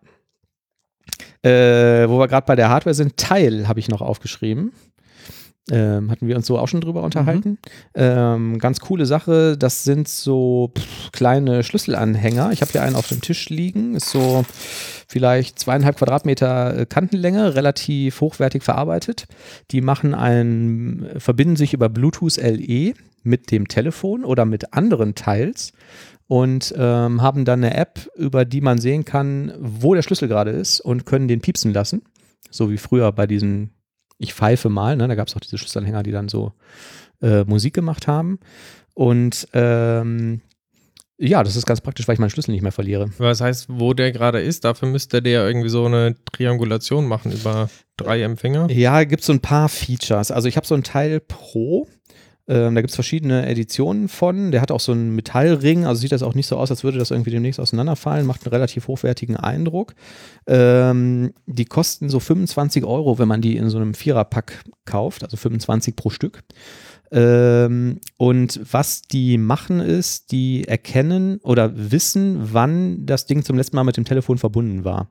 [1.43, 4.73] Äh, wo wir gerade bei der Hardware sind, Teil habe ich noch aufgeschrieben.
[5.71, 7.51] Ähm, hatten wir uns so auch schon drüber unterhalten.
[7.51, 7.59] Mhm.
[7.95, 12.53] Ähm, ganz coole Sache, das sind so pff, kleine Schlüsselanhänger.
[12.53, 14.45] Ich habe hier einen auf dem Tisch liegen, ist so
[15.09, 19.27] vielleicht zweieinhalb Quadratmeter äh, Kantenlänge, relativ hochwertig verarbeitet.
[19.71, 25.73] Die machen ein, verbinden sich über Bluetooth LE mit dem Telefon oder mit anderen Teils
[26.29, 30.51] und ähm, haben dann eine App, über die man sehen kann, wo der Schlüssel gerade
[30.51, 32.03] ist und können den piepsen lassen.
[32.51, 33.71] So wie früher bei diesen,
[34.19, 35.09] ich pfeife mal, ne?
[35.09, 36.53] da gab es auch diese Schlüsselanhänger, die dann so
[37.23, 38.39] äh, Musik gemacht haben.
[38.95, 40.41] Und ähm,
[41.21, 43.11] ja, das ist ganz praktisch, weil ich meinen Schlüssel nicht mehr verliere.
[43.19, 44.65] Was heißt, wo der gerade ist?
[44.65, 48.71] Dafür müsste der irgendwie so eine Triangulation machen über drei Empfänger.
[48.71, 50.31] Ja, gibt es so ein paar Features.
[50.31, 51.89] Also ich habe so ein Teil Pro
[52.49, 54.51] ähm, da gibt es verschiedene Editionen von.
[54.51, 56.99] Der hat auch so einen Metallring, also sieht das auch nicht so aus, als würde
[56.99, 59.95] das irgendwie demnächst auseinanderfallen, macht einen relativ hochwertigen Eindruck.
[60.47, 65.37] Ähm, die kosten so 25 Euro, wenn man die in so einem Viererpack kauft, also
[65.37, 66.43] 25 pro Stück.
[67.11, 73.77] Ähm, und was die machen ist, die erkennen oder wissen, wann das Ding zum letzten
[73.77, 75.11] Mal mit dem Telefon verbunden war.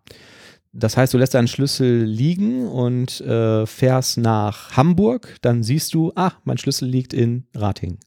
[0.79, 6.11] Das heißt, du lässt deinen Schlüssel liegen und äh, fährst nach Hamburg, dann siehst du,
[6.15, 7.97] ah, mein Schlüssel liegt in Rating.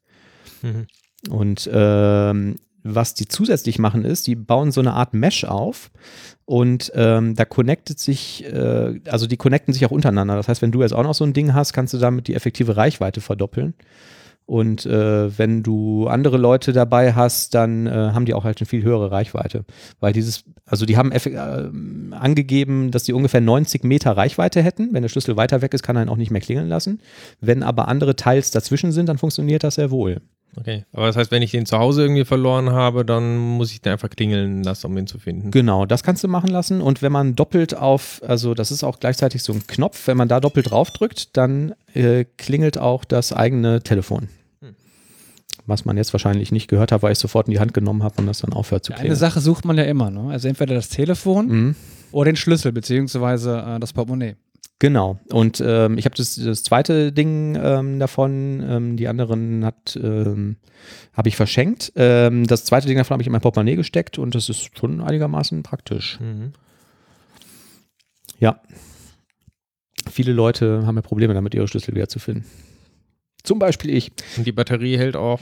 [0.63, 0.87] Mhm.
[1.29, 5.91] Und ähm, was die zusätzlich machen ist, die bauen so eine Art Mesh auf
[6.45, 10.37] und ähm, da connectet sich, äh, also die connecten sich auch untereinander.
[10.37, 12.35] Das heißt, wenn du jetzt auch noch so ein Ding hast, kannst du damit die
[12.35, 13.75] effektive Reichweite verdoppeln.
[14.51, 18.67] Und äh, wenn du andere Leute dabei hast, dann äh, haben die auch halt eine
[18.67, 19.65] viel höhere Reichweite.
[20.01, 21.21] Weil dieses, also die haben äh,
[22.17, 24.93] angegeben, dass die ungefähr 90 Meter Reichweite hätten.
[24.93, 27.01] Wenn der Schlüssel weiter weg ist, kann er ihn auch nicht mehr klingeln lassen.
[27.41, 30.21] Wenn aber andere Teils dazwischen sind, dann funktioniert das sehr wohl.
[30.57, 33.83] Okay, aber das heißt, wenn ich den zu Hause irgendwie verloren habe, dann muss ich
[33.83, 35.53] den einfach klingeln lassen, um ihn zu finden.
[35.53, 36.81] Genau, das kannst du machen lassen.
[36.81, 40.27] Und wenn man doppelt auf, also das ist auch gleichzeitig so ein Knopf, wenn man
[40.27, 44.29] da doppelt drauf drückt, dann äh, klingelt auch das eigene Telefon
[45.71, 48.17] was man jetzt wahrscheinlich nicht gehört hat, weil ich sofort in die Hand genommen habe
[48.19, 49.07] und das dann aufhört zu klingen.
[49.07, 50.31] Eine Sache sucht man ja immer, ne?
[50.31, 51.77] Also entweder das Telefon mhm.
[52.13, 54.37] oder den Schlüssel, beziehungsweise äh, das Portemonnaie.
[54.81, 55.19] Genau.
[55.31, 60.57] Und ähm, ich habe das, das zweite Ding ähm, davon, ähm, die anderen hat ähm,
[61.13, 61.93] habe ich verschenkt.
[61.97, 65.03] Ähm, das zweite Ding davon habe ich in mein Portemonnaie gesteckt und das ist schon
[65.03, 66.19] einigermaßen praktisch.
[66.21, 66.53] Mhm.
[68.39, 68.63] Ja.
[70.11, 72.47] Viele Leute haben ja Probleme damit, ihre Schlüssel wiederzufinden.
[73.43, 74.11] Zum Beispiel ich.
[74.37, 75.41] Und die Batterie hält auch.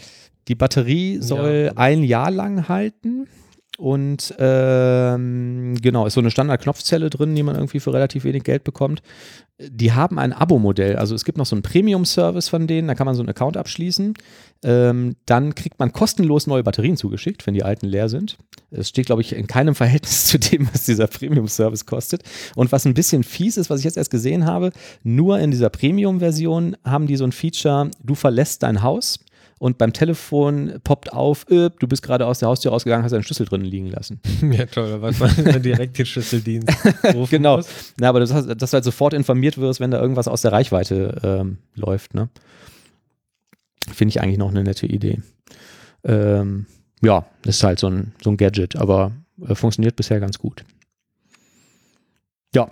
[0.48, 1.72] Die Batterie soll ja.
[1.76, 3.26] ein Jahr lang halten.
[3.78, 8.64] Und ähm, genau, ist so eine Standard-Knopfzelle drin, die man irgendwie für relativ wenig Geld
[8.64, 9.02] bekommt.
[9.60, 10.96] Die haben ein Abo-Modell.
[10.96, 13.56] Also es gibt noch so einen Premium-Service von denen, da kann man so einen Account
[13.56, 14.14] abschließen.
[14.64, 18.36] Ähm, dann kriegt man kostenlos neue Batterien zugeschickt, wenn die alten leer sind.
[18.72, 22.24] Es steht, glaube ich, in keinem Verhältnis zu dem, was dieser Premium-Service kostet.
[22.56, 24.72] Und was ein bisschen fies ist, was ich jetzt erst gesehen habe,
[25.04, 29.20] nur in dieser Premium-Version haben die so ein Feature, du verlässt dein Haus
[29.58, 33.24] und beim Telefon poppt auf, äh, du bist gerade aus der Haustür rausgegangen, hast deinen
[33.24, 34.20] Schlüssel drinnen liegen lassen.
[34.50, 36.68] Ja, toll, da weiß man direkt den Schlüsseldienst.
[37.30, 37.56] genau.
[37.56, 37.92] Muss.
[37.98, 41.20] Na, aber das, dass du halt sofort informiert wirst, wenn da irgendwas aus der Reichweite
[41.22, 42.28] ähm, läuft, ne?
[43.92, 45.20] Finde ich eigentlich noch eine nette Idee.
[46.04, 46.66] Ähm,
[47.02, 49.12] ja, ist halt so ein, so ein Gadget, aber
[49.46, 50.64] äh, funktioniert bisher ganz gut.
[52.54, 52.70] Ja,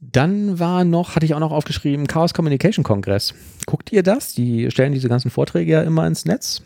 [0.00, 3.34] dann war noch, hatte ich auch noch aufgeschrieben, Chaos Communication Kongress.
[3.66, 4.34] Guckt ihr das?
[4.34, 6.62] Die stellen diese ganzen Vorträge ja immer ins Netz.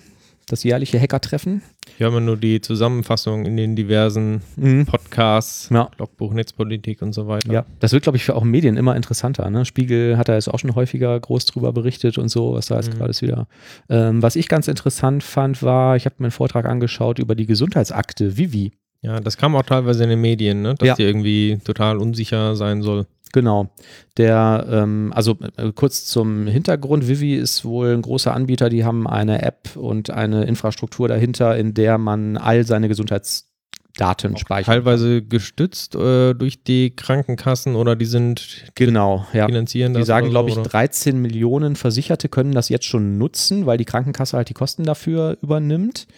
[0.46, 1.62] Das jährliche Hacker-Treffen.
[1.96, 4.84] Hier haben wir nur die Zusammenfassung in den diversen mhm.
[4.84, 5.88] Podcasts, ja.
[5.96, 7.52] Logbuch, Netzpolitik und so weiter.
[7.52, 9.48] Ja, das wird, glaube ich, für auch Medien immer interessanter.
[9.48, 9.64] Ne?
[9.64, 12.92] Spiegel hat da jetzt auch schon häufiger groß drüber berichtet und so, was da jetzt
[12.92, 12.98] mhm.
[12.98, 13.46] gerade ist wieder.
[13.88, 17.46] Ähm, was ich ganz interessant fand, war, ich habe mir einen Vortrag angeschaut über die
[17.46, 18.72] Gesundheitsakte Vivi.
[19.02, 20.74] Ja, das kam auch teilweise in den Medien, ne?
[20.74, 20.94] dass ja.
[20.94, 23.06] die irgendwie total unsicher sein soll.
[23.32, 23.70] Genau.
[24.16, 29.06] Der, ähm, also äh, kurz zum Hintergrund, Vivi ist wohl ein großer Anbieter, die haben
[29.06, 34.66] eine App und eine Infrastruktur dahinter, in der man all seine Gesundheitsdaten speichert.
[34.66, 39.46] Teilweise gestützt äh, durch die Krankenkassen oder die sind genau, ja.
[39.46, 40.02] finanzieren das.
[40.02, 44.36] Die sagen, glaube ich, 13 Millionen Versicherte können das jetzt schon nutzen, weil die Krankenkasse
[44.36, 46.08] halt die Kosten dafür übernimmt.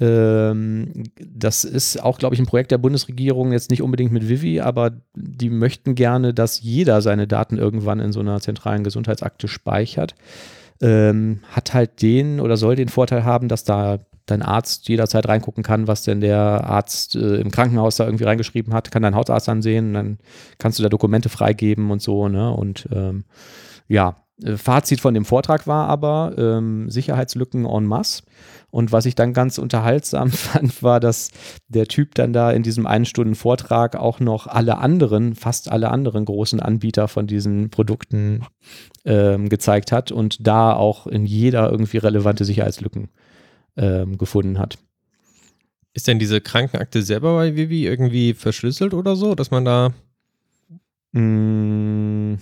[0.00, 4.60] Ähm, das ist auch, glaube ich, ein Projekt der Bundesregierung, jetzt nicht unbedingt mit Vivi,
[4.60, 10.14] aber die möchten gerne, dass jeder seine Daten irgendwann in so einer zentralen Gesundheitsakte speichert.
[10.82, 15.62] Ähm, hat halt den oder soll den Vorteil haben, dass da dein Arzt jederzeit reingucken
[15.62, 19.48] kann, was denn der Arzt äh, im Krankenhaus da irgendwie reingeschrieben hat, kann dein Hautarzt
[19.48, 20.18] ansehen, dann
[20.58, 22.50] kannst du da Dokumente freigeben und so, ne?
[22.50, 23.24] Und ähm,
[23.86, 24.16] ja,
[24.56, 28.24] Fazit von dem Vortrag war aber ähm, Sicherheitslücken en masse.
[28.70, 31.30] Und was ich dann ganz unterhaltsam fand, war, dass
[31.68, 35.90] der Typ dann da in diesem einen Stunden Vortrag auch noch alle anderen, fast alle
[35.90, 38.44] anderen großen Anbieter von diesen Produkten
[39.04, 43.10] ähm, gezeigt hat und da auch in jeder irgendwie relevante Sicherheitslücken
[43.76, 44.78] ähm, gefunden hat.
[45.92, 49.94] Ist denn diese Krankenakte selber bei Vivi irgendwie verschlüsselt oder so, dass man da
[51.12, 52.38] mmh,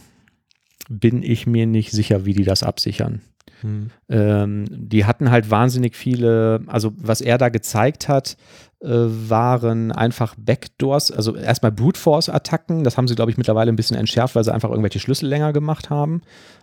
[0.89, 3.21] bin ich mir nicht sicher, wie die das absichern.
[3.63, 3.91] Hm.
[4.09, 8.37] Ähm, die hatten halt wahnsinnig viele, also was er da gezeigt hat,
[8.81, 13.71] äh, waren einfach Backdoors, also erstmal Brute Force Attacken, das haben sie glaube ich mittlerweile
[13.71, 16.23] ein bisschen entschärft, weil sie einfach irgendwelche Schlüssel länger gemacht haben.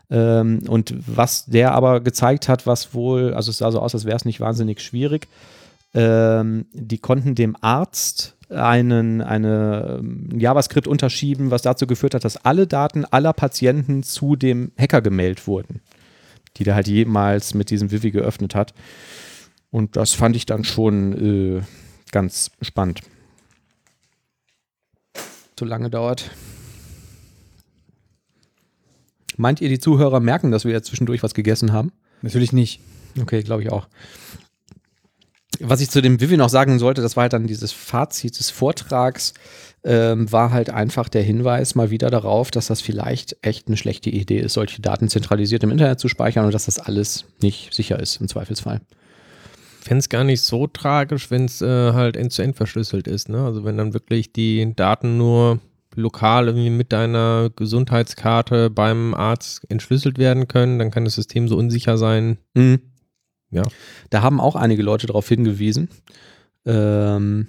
[0.10, 4.05] Ähm, und was der aber gezeigt hat, was wohl, also es sah so aus, als
[4.05, 5.27] wäre es nicht wahnsinnig schwierig,
[5.93, 12.43] ähm, die konnten dem Arzt einen, eine ähm, JavaScript unterschieben, was dazu geführt hat, dass
[12.45, 15.81] alle Daten aller Patienten zu dem Hacker gemeldet wurden
[16.57, 18.73] die der halt jemals mit diesem Vivi geöffnet hat.
[19.71, 21.62] Und das fand ich dann schon äh,
[22.12, 23.01] ganz spannend.
[25.57, 26.31] So lange dauert.
[29.38, 31.91] Meint ihr, die Zuhörer merken, dass wir jetzt zwischendurch was gegessen haben?
[32.21, 32.81] Natürlich nicht.
[33.21, 33.88] Okay, glaube ich auch.
[35.60, 38.50] Was ich zu dem Vivi noch sagen sollte, das war halt dann dieses Fazit des
[38.50, 39.34] Vortrags
[39.84, 44.10] ähm, war halt einfach der Hinweis mal wieder darauf, dass das vielleicht echt eine schlechte
[44.10, 48.00] Idee ist, solche Daten zentralisiert im Internet zu speichern und dass das alles nicht sicher
[48.00, 48.82] ist im Zweifelsfall.
[49.80, 53.30] Ich fände es gar nicht so tragisch, wenn es äh, halt end-zu-end -end verschlüsselt ist.
[53.30, 53.43] Ne?
[53.43, 55.60] Also wenn dann wirklich die Daten nur
[55.95, 61.58] lokal irgendwie mit deiner Gesundheitskarte beim Arzt entschlüsselt werden können, dann kann das System so
[61.58, 62.38] unsicher sein.
[62.54, 62.82] Mhm.
[63.51, 63.63] Ja.
[64.09, 65.89] Da haben auch einige Leute darauf hingewiesen.
[66.65, 67.47] Ähm,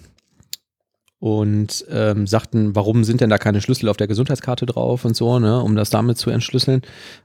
[1.20, 5.38] und ähm, sagten, warum sind denn da keine Schlüssel auf der Gesundheitskarte drauf und so,
[5.38, 6.80] ne, um das damit zu entschlüsseln.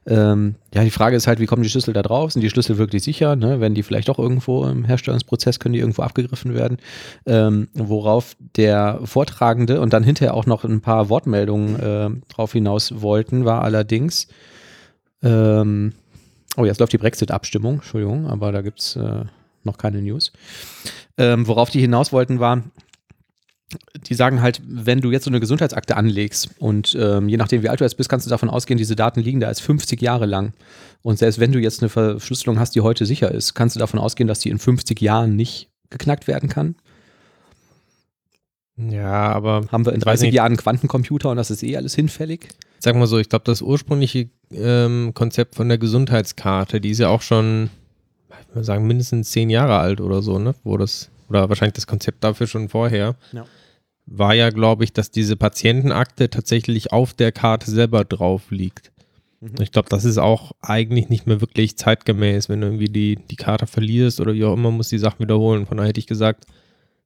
[0.06, 2.30] Ähm, ja, die Frage ist halt, wie kommen die Schlüssel da drauf?
[2.30, 3.36] Sind die Schlüssel wirklich sicher?
[3.36, 3.58] Ne?
[3.58, 6.76] Wenn die vielleicht doch irgendwo im Herstellungsprozess, können die irgendwo abgegriffen werden?
[7.24, 13.00] Ähm, worauf der Vortragende und dann hinterher auch noch ein paar Wortmeldungen äh, drauf hinaus
[13.00, 14.28] wollten, war allerdings,
[15.22, 15.94] ähm,
[16.56, 19.24] oh, jetzt läuft die Brexit-Abstimmung, Entschuldigung, aber da gibt's äh,
[19.64, 20.32] noch keine News.
[21.18, 22.62] Ähm, worauf die hinaus wollten, war,
[24.06, 27.68] die sagen halt, wenn du jetzt so eine Gesundheitsakte anlegst und ähm, je nachdem, wie
[27.68, 30.26] alt du jetzt bist, kannst du davon ausgehen, diese Daten liegen da als 50 Jahre
[30.26, 30.52] lang.
[31.02, 33.98] Und selbst wenn du jetzt eine Verschlüsselung hast, die heute sicher ist, kannst du davon
[33.98, 36.76] ausgehen, dass die in 50 Jahren nicht geknackt werden kann.
[38.76, 39.62] Ja, aber.
[39.72, 42.48] Haben wir in 30 Jahren einen Quantencomputer und das ist eh alles hinfällig?
[42.86, 47.08] Sag mal so, ich glaube, das ursprüngliche ähm, Konzept von der Gesundheitskarte, die ist ja
[47.08, 47.68] auch schon,
[48.28, 50.54] ich würde sagen, mindestens zehn Jahre alt oder so, ne?
[50.62, 53.16] Wo das, oder wahrscheinlich das Konzept dafür schon vorher.
[53.32, 53.44] Ja
[54.06, 58.92] war ja, glaube ich, dass diese Patientenakte tatsächlich auf der Karte selber drauf liegt.
[59.40, 59.54] Mhm.
[59.60, 63.36] Ich glaube, das ist auch eigentlich nicht mehr wirklich zeitgemäß, wenn du irgendwie die, die
[63.36, 65.66] Karte verlierst oder wie auch immer, musst die Sachen wiederholen.
[65.66, 66.44] Von daher hätte ich gesagt,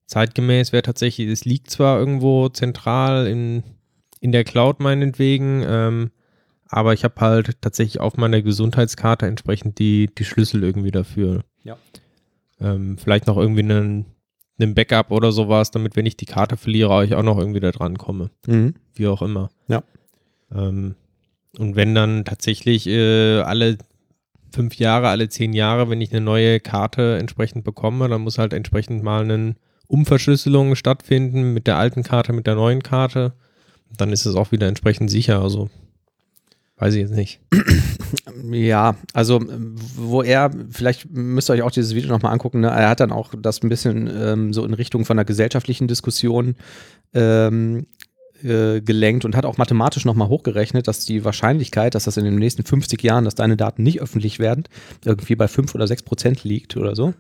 [0.07, 3.63] zeitgemäß wäre tatsächlich, es liegt zwar irgendwo zentral in,
[4.21, 6.11] in der Cloud meinetwegen, ähm,
[6.69, 11.43] aber ich habe halt tatsächlich auf meiner Gesundheitskarte entsprechend die, die Schlüssel irgendwie dafür.
[11.65, 11.77] Ja.
[12.61, 14.07] Ähm, vielleicht noch irgendwie einen
[14.63, 17.71] einem Backup oder sowas, damit, wenn ich die Karte verliere, ich auch noch irgendwie da
[17.71, 18.31] dran komme.
[18.47, 18.75] Mhm.
[18.95, 19.51] Wie auch immer.
[19.69, 19.83] Ja.
[20.55, 20.95] Ähm,
[21.59, 23.79] und wenn dann tatsächlich äh, alle
[24.53, 28.53] fünf Jahre, alle zehn Jahre, wenn ich eine neue Karte entsprechend bekomme, dann muss halt
[28.53, 29.57] entsprechend mal eine
[29.87, 33.33] Umverschlüsselung stattfinden mit der alten Karte, mit der neuen Karte.
[33.97, 35.41] Dann ist es auch wieder entsprechend sicher.
[35.41, 35.71] Also
[36.81, 37.41] weiß ich jetzt nicht.
[38.51, 39.41] Ja, also
[39.97, 42.69] wo er, vielleicht müsst ihr euch auch dieses Video nochmal angucken, ne?
[42.69, 46.57] er hat dann auch das ein bisschen ähm, so in Richtung von einer gesellschaftlichen Diskussion
[47.15, 47.87] ähm,
[48.43, 52.37] äh, gelenkt und hat auch mathematisch nochmal hochgerechnet, dass die Wahrscheinlichkeit, dass das in den
[52.37, 54.65] nächsten 50 Jahren, dass deine Daten nicht öffentlich werden,
[55.05, 57.15] irgendwie bei 5 oder 6 Prozent liegt oder so.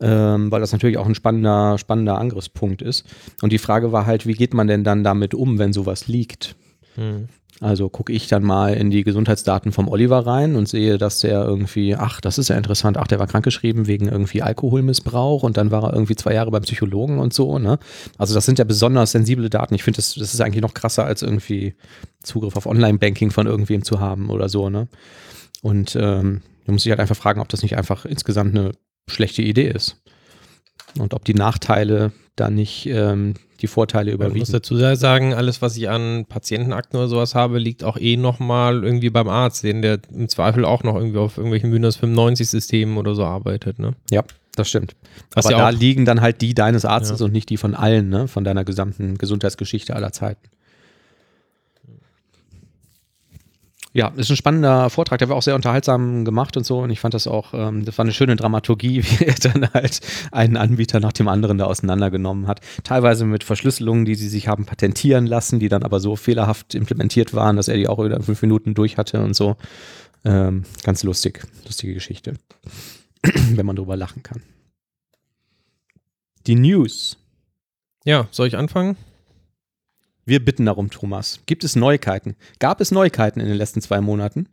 [0.00, 3.04] Ähm, weil das natürlich auch ein spannender, spannender Angriffspunkt ist.
[3.42, 6.56] Und die Frage war halt, wie geht man denn dann damit um, wenn sowas liegt?
[6.96, 7.28] Hm.
[7.60, 11.44] Also gucke ich dann mal in die Gesundheitsdaten vom Oliver rein und sehe, dass der
[11.44, 15.70] irgendwie, ach, das ist ja interessant, ach, der war krankgeschrieben wegen irgendwie Alkoholmissbrauch und dann
[15.70, 17.78] war er irgendwie zwei Jahre beim Psychologen und so, ne?
[18.18, 19.74] Also das sind ja besonders sensible Daten.
[19.74, 21.74] Ich finde, das, das ist eigentlich noch krasser, als irgendwie
[22.24, 24.88] Zugriff auf Online-Banking von irgendwem zu haben oder so, ne?
[25.62, 28.72] Und ähm, du musst dich halt einfach fragen, ob das nicht einfach insgesamt eine
[29.08, 29.96] schlechte Idee ist.
[30.98, 34.36] Und ob die Nachteile da nicht ähm, die Vorteile überwiegen.
[34.36, 38.16] Ich muss dazu sagen, alles, was ich an Patientenakten oder sowas habe, liegt auch eh
[38.16, 42.48] nochmal irgendwie beim Arzt, den der im Zweifel auch noch irgendwie auf irgendwelchen Windows 95
[42.48, 43.78] Systemen oder so arbeitet.
[43.78, 43.94] Ne?
[44.10, 44.22] Ja,
[44.56, 44.94] das stimmt.
[45.32, 47.26] Was Aber ja da liegen dann halt die deines Arztes ja.
[47.26, 48.28] und nicht die von allen, ne?
[48.28, 50.48] von deiner gesamten Gesundheitsgeschichte aller Zeiten.
[53.96, 56.80] Ja, ist ein spannender Vortrag, der war auch sehr unterhaltsam gemacht und so.
[56.80, 60.00] Und ich fand das auch, ähm, das war eine schöne Dramaturgie, wie er dann halt
[60.32, 62.60] einen Anbieter nach dem anderen da auseinandergenommen hat.
[62.82, 67.34] Teilweise mit Verschlüsselungen, die sie sich haben patentieren lassen, die dann aber so fehlerhaft implementiert
[67.34, 69.56] waren, dass er die auch wieder in fünf Minuten durch hatte und so.
[70.24, 72.34] Ähm, ganz lustig, lustige Geschichte,
[73.22, 74.42] wenn man drüber lachen kann.
[76.48, 77.16] Die News.
[78.04, 78.96] Ja, soll ich anfangen?
[80.26, 81.40] Wir bitten darum, Thomas.
[81.46, 82.36] Gibt es Neuigkeiten?
[82.58, 84.48] Gab es Neuigkeiten in den letzten zwei Monaten?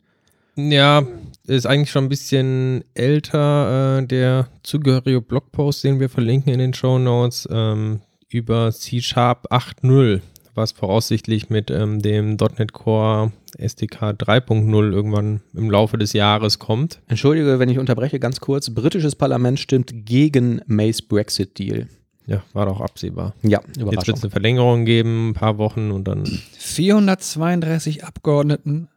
[0.55, 1.03] Ja,
[1.47, 6.73] ist eigentlich schon ein bisschen älter, äh, der zugehörige Blogpost, den wir verlinken in den
[6.73, 10.19] Show Notes, ähm, über C-Sharp 8.0,
[10.53, 16.99] was voraussichtlich mit ähm, dem .NET Core SDK 3.0 irgendwann im Laufe des Jahres kommt.
[17.07, 18.69] Entschuldige, wenn ich unterbreche, ganz kurz.
[18.69, 21.87] Britisches Parlament stimmt gegen Mays Brexit-Deal.
[22.27, 23.33] Ja, war doch absehbar.
[23.41, 23.91] Ja, Überraschung.
[23.91, 26.25] Jetzt wird es eine Verlängerung geben, ein paar Wochen und dann.
[26.25, 28.87] 432 Abgeordneten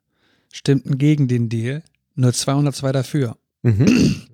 [0.53, 1.83] stimmten gegen den Deal,
[2.15, 3.37] nur 202 dafür.
[3.63, 4.27] Mhm.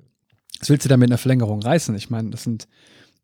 [0.58, 1.94] Was willst du da mit einer Verlängerung reißen?
[1.94, 2.68] Ich meine, das sind.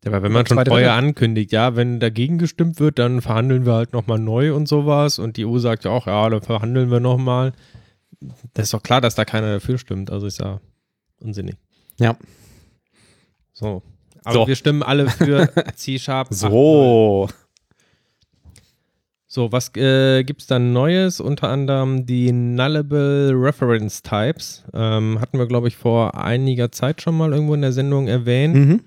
[0.03, 3.73] Ja, aber wenn man schon vorher ankündigt, ja, wenn dagegen gestimmt wird, dann verhandeln wir
[3.73, 5.19] halt nochmal neu und sowas.
[5.19, 7.53] Und die EU sagt ja auch, ja, dann verhandeln wir nochmal.
[8.53, 10.09] Das ist doch klar, dass da keiner dafür stimmt.
[10.11, 10.61] Also ist ja
[11.19, 11.57] unsinnig.
[11.99, 12.15] Ja.
[13.53, 13.83] So,
[14.27, 14.47] aber so.
[14.47, 16.27] wir stimmen alle für C-Sharp.
[16.31, 17.27] so.
[19.29, 21.19] So, was äh, gibt es dann Neues?
[21.19, 24.63] Unter anderem die Nullable Reference Types.
[24.73, 28.55] Ähm, hatten wir, glaube ich, vor einiger Zeit schon mal irgendwo in der Sendung erwähnt.
[28.55, 28.81] Mhm.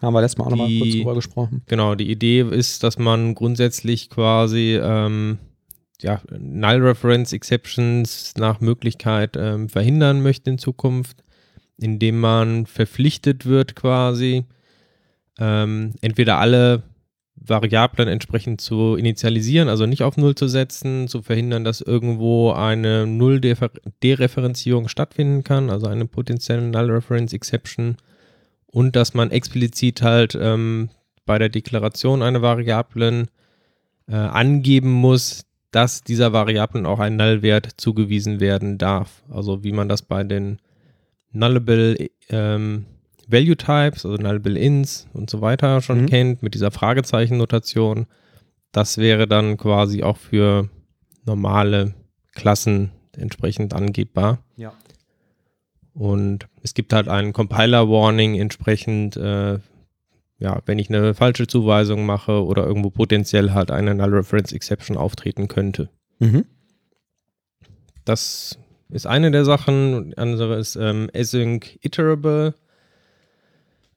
[0.00, 1.62] Haben wir letztes Mal auch nochmal kurz drüber gesprochen.
[1.66, 5.38] Genau, die Idee ist, dass man grundsätzlich quasi ähm,
[6.00, 11.22] ja, Null Reference Exceptions nach Möglichkeit ähm, verhindern möchte in Zukunft,
[11.76, 14.44] indem man verpflichtet wird quasi,
[15.38, 16.82] ähm, entweder alle
[17.34, 23.06] Variablen entsprechend zu initialisieren, also nicht auf Null zu setzen, zu verhindern, dass irgendwo eine
[23.06, 27.96] Null-Dereferenzierung stattfinden kann, also eine potenzielle Null-Reference-Exception
[28.66, 30.90] und dass man explizit halt ähm,
[31.26, 33.28] bei der Deklaration einer Variablen
[34.08, 39.22] äh, angeben muss, dass dieser Variablen auch ein Null-Wert zugewiesen werden darf.
[39.30, 40.58] Also wie man das bei den
[41.32, 42.86] Nullable ähm,
[43.28, 46.06] Value Types, also Nullable Ins und so weiter schon mhm.
[46.06, 48.06] kennt, mit dieser Fragezeichen-Notation.
[48.72, 50.68] Das wäre dann quasi auch für
[51.24, 51.94] normale
[52.34, 54.38] Klassen entsprechend angebbar.
[54.56, 54.72] Ja.
[55.94, 59.58] Und es gibt halt einen Compiler-Warning entsprechend, äh,
[60.38, 64.96] ja, wenn ich eine falsche Zuweisung mache oder irgendwo potenziell halt eine Null Reference Exception
[64.96, 65.90] auftreten könnte.
[66.18, 66.46] Mhm.
[68.04, 68.58] Das
[68.88, 70.10] ist eine der Sachen.
[70.10, 72.54] Die andere ist ähm, Async Iterable.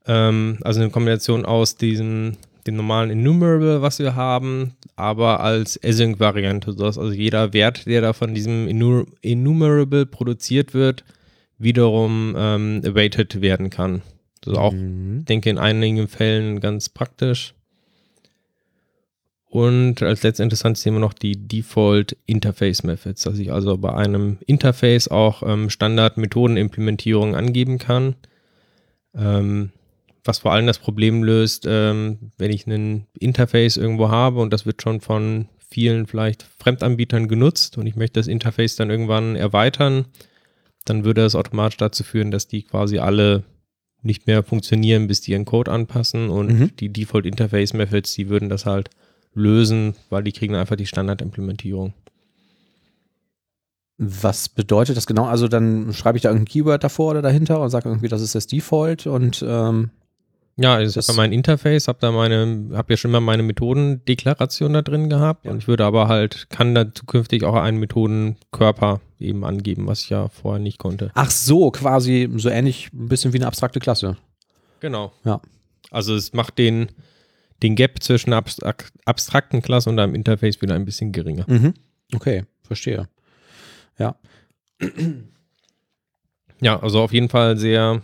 [0.06, 6.72] Ähm, also eine Kombination aus diesem, dem normalen Enumerable, was wir haben, aber als Async-Variante,
[6.72, 8.68] sodass also jeder Wert, der da von diesem
[9.22, 11.04] Enumerable produziert wird,
[11.58, 14.02] wiederum ähm, awaited werden kann.
[14.46, 15.24] Also auch, mhm.
[15.24, 17.54] denke in einigen Fällen ganz praktisch.
[19.48, 23.92] Und als letztes interessant sehen wir noch die Default Interface Methods, dass ich also bei
[23.94, 28.16] einem Interface auch ähm, Standard-Methodenimplementierung angeben kann.
[29.14, 29.70] Ähm,
[30.26, 34.66] was vor allem das Problem löst, ähm, wenn ich ein Interface irgendwo habe und das
[34.66, 40.06] wird schon von vielen vielleicht Fremdanbietern genutzt und ich möchte das Interface dann irgendwann erweitern,
[40.84, 43.44] dann würde das automatisch dazu führen, dass die quasi alle
[44.02, 46.76] nicht mehr funktionieren, bis die ihren Code anpassen und mhm.
[46.76, 48.90] die Default Interface Methods, die würden das halt
[49.34, 51.92] lösen, weil die kriegen einfach die Standardimplementierung.
[53.98, 55.24] Was bedeutet das genau?
[55.24, 58.34] Also dann schreibe ich da irgendein Keyword davor oder dahinter und sage irgendwie, das ist
[58.34, 59.90] das Default und ähm,
[60.58, 64.82] ja, ich habe mein Interface, habe da meine, habe ja schon mal meine Methodendeklaration da
[64.82, 65.50] drin gehabt ja.
[65.50, 70.10] und ich würde aber halt, kann da zukünftig auch einen Methodenkörper eben angeben, was ich
[70.10, 71.10] ja vorher nicht konnte.
[71.14, 74.16] Ach so, quasi so ähnlich, ein bisschen wie eine abstrakte Klasse.
[74.80, 75.12] Genau.
[75.24, 75.42] Ja.
[75.90, 76.88] Also es macht den,
[77.62, 78.44] den Gap zwischen einer
[79.04, 81.44] abstrakten Klasse und einem Interface wieder ein bisschen geringer.
[81.48, 81.74] Mhm.
[82.14, 83.08] Okay, verstehe.
[83.98, 84.16] Ja.
[86.60, 88.02] Ja, also auf jeden Fall sehr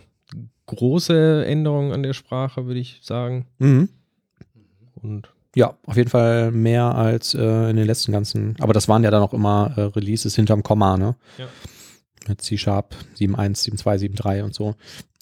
[0.65, 3.47] große Änderungen an der Sprache, würde ich sagen.
[3.59, 3.89] Mhm.
[5.01, 8.55] Und ja, auf jeden Fall mehr als äh, in den letzten ganzen.
[8.59, 11.15] Aber das waren ja dann auch immer äh, Releases hinterm Komma, ne?
[11.37, 11.47] Ja.
[12.27, 14.75] Mit C-Sharp 7.1, 7.2, 7.3 und so.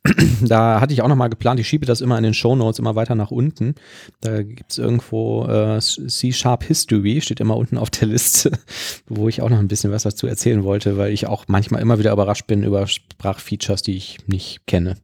[0.41, 2.95] da hatte ich auch nochmal geplant, ich schiebe das immer in den Show Notes immer
[2.95, 3.75] weiter nach unten.
[4.21, 8.51] Da gibt es irgendwo äh, C-Sharp History, steht immer unten auf der Liste,
[9.07, 11.99] wo ich auch noch ein bisschen was dazu erzählen wollte, weil ich auch manchmal immer
[11.99, 14.95] wieder überrascht bin über Sprachfeatures, die ich nicht kenne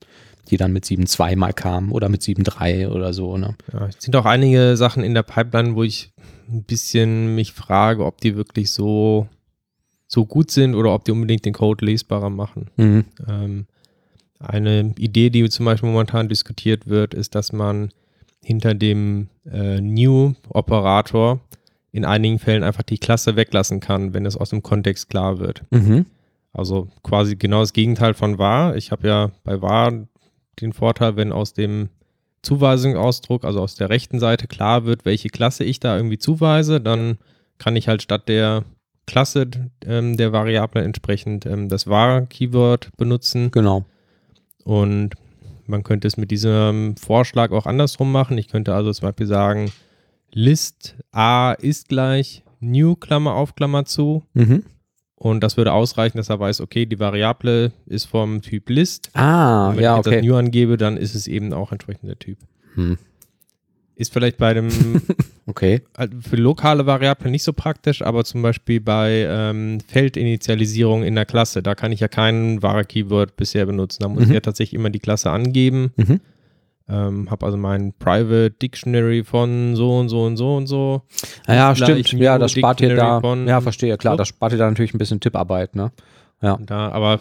[0.49, 3.37] die dann mit 7.2 mal kamen oder mit 7.3 oder so.
[3.37, 3.55] Ne?
[3.73, 6.13] Ja, es sind auch einige Sachen in der Pipeline, wo ich
[6.49, 9.27] ein bisschen mich frage, ob die wirklich so,
[10.07, 12.69] so gut sind oder ob die unbedingt den Code lesbarer machen.
[12.77, 13.05] Mhm.
[13.27, 13.67] Ähm,
[14.39, 17.91] eine Idee, die zum Beispiel momentan diskutiert wird, ist, dass man
[18.43, 21.39] hinter dem äh, New-Operator
[21.91, 25.63] in einigen Fällen einfach die Klasse weglassen kann, wenn es aus dem Kontext klar wird.
[25.71, 26.05] Mhm.
[26.53, 28.75] Also quasi genau das Gegenteil von war.
[28.75, 29.91] Ich habe ja bei war
[30.61, 31.89] den Vorteil, wenn aus dem
[32.41, 37.17] Zuweisungsausdruck, also aus der rechten Seite klar wird, welche Klasse ich da irgendwie zuweise, dann
[37.57, 38.63] kann ich halt statt der
[39.05, 39.47] Klasse
[39.85, 43.51] ähm, der Variable entsprechend ähm, das var-Keyword benutzen.
[43.51, 43.85] Genau.
[44.67, 45.11] Und
[45.65, 48.37] man könnte es mit diesem Vorschlag auch andersrum machen.
[48.37, 49.71] Ich könnte also zum Beispiel sagen,
[50.33, 54.23] list a ist gleich new Klammer auf Klammer zu.
[54.33, 54.63] Mhm.
[55.15, 59.09] Und das würde ausreichen, dass er weiß, okay, die Variable ist vom Typ List.
[59.13, 60.15] Ah, und wenn ja, ich okay.
[60.17, 62.37] das New angebe, dann ist es eben auch entsprechend der Typ.
[62.75, 62.97] Hm.
[63.97, 64.69] Ist vielleicht bei dem
[65.47, 65.81] okay.
[66.21, 71.63] für lokale Variablen nicht so praktisch, aber zum Beispiel bei ähm, Feldinitialisierung in der Klasse,
[71.63, 74.03] da kann ich ja kein var Keyword bisher benutzen.
[74.03, 74.29] Da muss mhm.
[74.29, 75.93] ich ja tatsächlich immer die Klasse angeben.
[75.95, 76.19] Mhm.
[76.89, 81.01] Ähm, habe also mein Private Dictionary von so und so und so und so.
[81.47, 82.13] Ah ja, stimmt.
[82.13, 83.19] Ja, das spart dir da.
[83.47, 84.15] Ja, verstehe, klar.
[84.15, 85.91] Das spart dir da natürlich ein bisschen Tipparbeit, ne?
[86.41, 86.57] Ja.
[86.61, 87.19] Da, aber.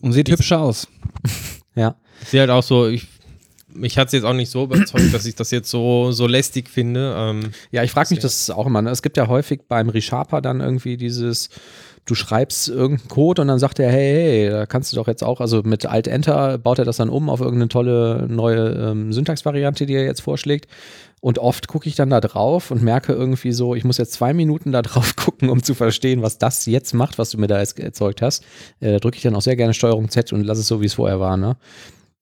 [0.00, 0.88] Und sieht hübscher aus.
[1.76, 1.94] ja.
[2.24, 3.06] Sehe halt auch so, ich
[3.74, 6.68] mich hat es jetzt auch nicht so überzeugt, dass ich das jetzt so, so lästig
[6.68, 7.14] finde.
[7.16, 8.82] Ähm, ja, ich frage mich das auch immer.
[8.82, 8.90] Ne?
[8.90, 11.50] Es gibt ja häufig beim Resharper dann irgendwie dieses,
[12.04, 15.22] du schreibst irgendeinen Code und dann sagt er, hey, hey, da kannst du doch jetzt
[15.22, 19.86] auch, also mit Alt-Enter baut er das dann um auf irgendeine tolle neue ähm, Syntaxvariante,
[19.86, 20.68] die er jetzt vorschlägt.
[21.20, 24.34] Und oft gucke ich dann da drauf und merke irgendwie so, ich muss jetzt zwei
[24.34, 27.58] Minuten da drauf gucken, um zu verstehen, was das jetzt macht, was du mir da
[27.58, 28.42] erzeugt hast.
[28.80, 30.86] Äh, da drücke ich dann auch sehr gerne Steuerung Z und lasse es so, wie
[30.86, 31.36] es vorher war.
[31.36, 31.56] Ne?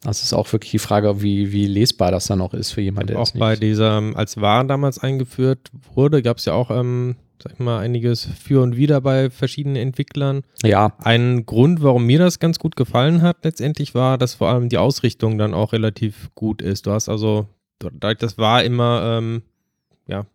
[0.03, 3.09] Das ist auch wirklich die Frage, wie, wie lesbar das dann auch ist für jemanden,
[3.09, 7.55] der Auch bei dieser, als war damals eingeführt wurde, gab es ja auch ähm, sag
[7.55, 10.42] ich mal, einiges für und wieder bei verschiedenen Entwicklern.
[10.63, 10.92] Ja.
[10.98, 14.79] Ein Grund, warum mir das ganz gut gefallen hat, letztendlich war, dass vor allem die
[14.79, 16.87] Ausrichtung dann auch relativ gut ist.
[16.87, 17.46] Du hast also,
[17.98, 19.42] das war immer, ähm,
[20.07, 20.27] ja,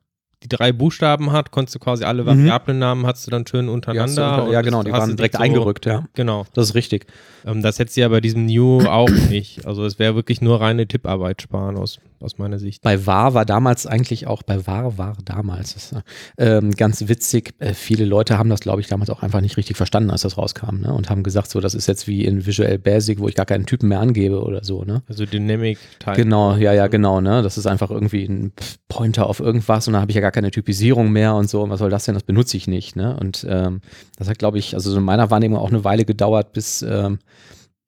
[0.46, 2.28] die drei Buchstaben hat, konntest du quasi alle mhm.
[2.28, 4.44] Variablennamen, hast du dann schön untereinander.
[4.44, 6.06] Unter, ja, genau, die waren direkt so, eingerückt, ja.
[6.14, 6.46] Genau.
[6.54, 7.08] Das ist richtig.
[7.46, 9.66] Ähm, das hättest du ja bei diesem New auch nicht.
[9.66, 12.82] Also es wäre wirklich nur reine Tipparbeit sparen aus, aus meiner Sicht.
[12.82, 15.96] Bei war war damals eigentlich auch, bei war war damals, das,
[16.38, 19.78] ähm, ganz witzig, äh, viele Leute haben das, glaube ich, damals auch einfach nicht richtig
[19.78, 20.94] verstanden, als das rauskam, ne?
[20.94, 23.66] Und haben gesagt, so, das ist jetzt wie in Visual Basic, wo ich gar keinen
[23.66, 25.04] Typen mehr angebe oder so, ne?
[25.08, 26.16] Also Dynamic Type.
[26.16, 27.42] Genau, ja, ja, genau, ne?
[27.42, 28.54] Das ist einfach irgendwie ein
[28.88, 31.68] Pointer auf irgendwas und dann habe ich ja gar keine Typisierung mehr und so.
[31.70, 32.14] Was soll das denn?
[32.14, 33.18] Das benutze ich nicht, ne?
[33.20, 33.82] Und ähm,
[34.18, 37.20] das hat, glaube ich, also in meiner Wahrnehmung auch eine Weile gedauert, bis ähm,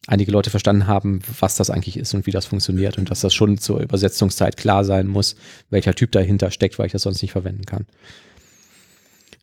[0.07, 3.33] einige Leute verstanden haben, was das eigentlich ist und wie das funktioniert und dass das
[3.33, 5.35] schon zur Übersetzungszeit klar sein muss,
[5.69, 7.85] welcher Typ dahinter steckt, weil ich das sonst nicht verwenden kann.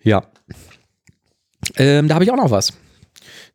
[0.02, 0.24] Ja.
[1.76, 2.72] Ähm, da habe ich auch noch was.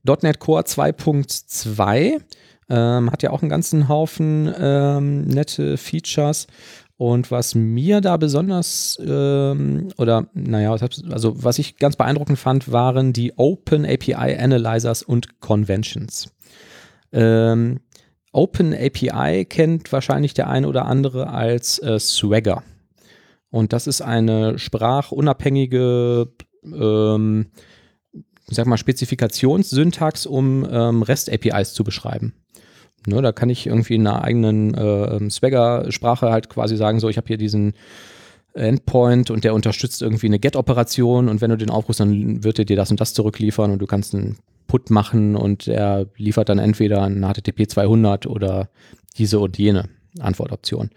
[0.03, 2.21] .NET Core 2.2
[2.69, 6.47] ähm, hat ja auch einen ganzen Haufen ähm, nette Features.
[6.99, 10.75] Und was mir da besonders, ähm, oder naja,
[11.09, 16.29] also was ich ganz beeindruckend fand, waren die Open API Analyzers und Conventions.
[17.13, 17.79] Ähm,
[18.33, 22.63] Open API kennt wahrscheinlich der eine oder andere als äh, Swagger.
[23.49, 26.33] Und das ist eine sprachunabhängige,
[26.65, 27.45] ähm,
[28.47, 32.33] sag mal, Spezifikationssyntax, um ähm, REST-APIs zu beschreiben.
[33.07, 37.17] Ne, da kann ich irgendwie in einer eigenen äh, Swagger-Sprache halt quasi sagen, so, ich
[37.17, 37.73] habe hier diesen
[38.53, 42.65] Endpoint und der unterstützt irgendwie eine Get-Operation und wenn du den aufrufst, dann wird er
[42.65, 44.37] dir das und das zurückliefern und du kannst einen
[44.67, 48.69] Put machen und er liefert dann entweder ein HTTP 200 oder
[49.17, 49.89] diese und jene
[50.19, 50.89] Antwortoption.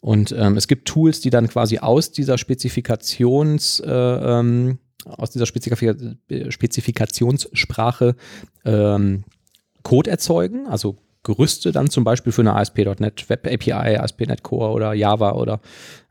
[0.00, 5.46] Und ähm, es gibt Tools, die dann quasi aus dieser Spezifikations, äh, ähm, aus dieser
[5.46, 5.94] Spezifika
[6.48, 8.16] Spezifikationssprache
[8.64, 9.24] ähm,
[9.82, 14.94] Code erzeugen, also Gerüste dann zum Beispiel für eine ASP.NET Web API, ASP.NET Core oder
[14.94, 15.60] Java oder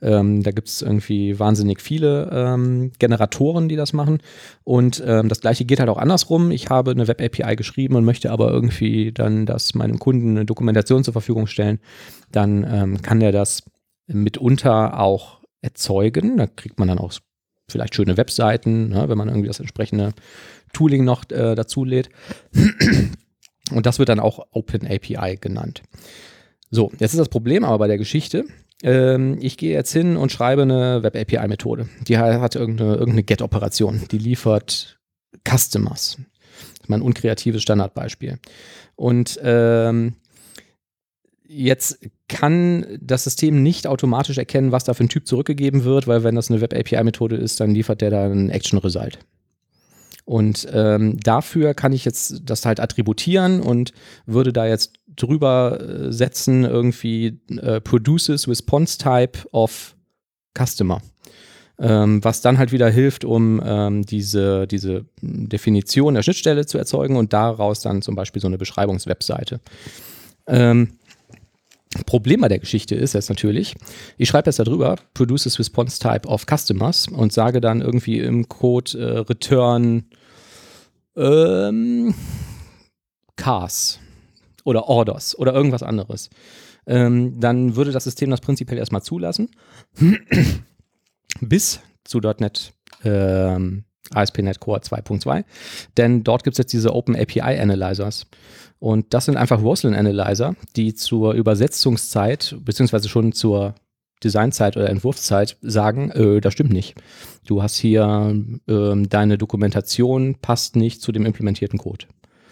[0.01, 4.19] ähm, da gibt es irgendwie wahnsinnig viele ähm, Generatoren, die das machen.
[4.63, 6.51] Und ähm, das gleiche geht halt auch andersrum.
[6.51, 10.45] Ich habe eine Web API geschrieben und möchte aber irgendwie dann das meinem Kunden eine
[10.45, 11.79] Dokumentation zur Verfügung stellen.
[12.31, 13.63] Dann ähm, kann der das
[14.05, 16.37] mitunter auch erzeugen.
[16.37, 17.13] Da kriegt man dann auch
[17.67, 20.13] vielleicht schöne Webseiten, ne, wenn man irgendwie das entsprechende
[20.73, 22.09] Tooling noch äh, dazu lädt.
[23.71, 25.83] Und das wird dann auch Open API genannt.
[26.71, 28.45] So, jetzt ist das Problem aber bei der Geschichte.
[28.83, 31.89] Ähm, ich gehe jetzt hin und schreibe eine Web API-Methode.
[32.07, 34.01] Die hat irgendeine, irgendeine Get-Operation.
[34.11, 34.99] Die liefert
[35.47, 36.17] Customers.
[36.17, 38.39] Das ist mein unkreatives Standardbeispiel.
[38.95, 40.13] Und ähm,
[41.47, 46.23] jetzt kann das System nicht automatisch erkennen, was da für ein Typ zurückgegeben wird, weil
[46.23, 49.19] wenn das eine Web API-Methode ist, dann liefert der da ein Action-Result.
[50.29, 53.93] Und ähm, dafür kann ich jetzt das halt attributieren und
[54.27, 59.95] würde da jetzt drüber äh, setzen, irgendwie äh, produces response type of
[60.55, 61.01] customer.
[61.79, 67.15] Ähm, was dann halt wieder hilft, um ähm, diese, diese Definition der Schnittstelle zu erzeugen
[67.15, 69.59] und daraus dann zum Beispiel so eine Beschreibungswebseite.
[70.45, 70.89] Ähm,
[72.05, 73.73] Problem bei der Geschichte ist jetzt natürlich,
[74.19, 78.99] ich schreibe jetzt darüber, produces response type of customers und sage dann irgendwie im Code
[78.99, 80.03] äh, return
[81.19, 82.13] ähm,
[83.35, 83.99] Cars
[84.63, 86.29] oder Orders oder irgendwas anderes.
[86.87, 89.49] Ähm, dann würde das System das prinzipiell erstmal zulassen,
[91.41, 95.43] bis zu .NET ähm, ASP.NET Core 2.2,
[95.97, 98.25] denn dort gibt es jetzt diese Open API Analyzers.
[98.79, 103.75] Und das sind einfach Roslyn Analyzer, die zur Übersetzungszeit, beziehungsweise schon zur
[104.23, 106.95] Designzeit oder Entwurfszeit sagen, äh, das stimmt nicht.
[107.45, 108.35] Du hast hier
[108.67, 112.05] äh, deine Dokumentation passt nicht zu dem implementierten Code.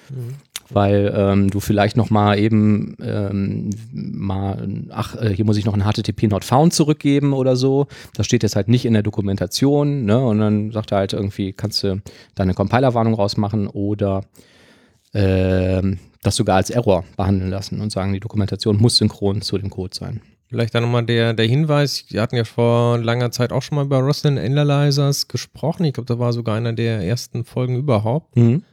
[0.10, 0.36] Mhm.
[0.70, 5.74] Weil ähm, du vielleicht noch mal eben ähm, mal, ach, äh, hier muss ich noch
[5.74, 7.88] ein HTTP not found zurückgeben oder so.
[8.16, 10.20] Das steht jetzt halt nicht in der Dokumentation, ne?
[10.20, 12.02] Und dann sagt er halt irgendwie, kannst du
[12.36, 14.26] deine Compilerwarnung rausmachen oder
[15.14, 15.82] äh,
[16.22, 19.96] das sogar als Error behandeln lassen und sagen, die Dokumentation muss synchron zu dem Code
[19.96, 20.22] sein.
[20.50, 23.86] Vielleicht dann nochmal der, der Hinweis, wir hatten ja vor langer Zeit auch schon mal
[23.86, 25.84] über Roslyn Analyzers gesprochen.
[25.84, 28.36] Ich glaube, da war sogar einer der ersten Folgen überhaupt.
[28.38, 28.64] Mhm.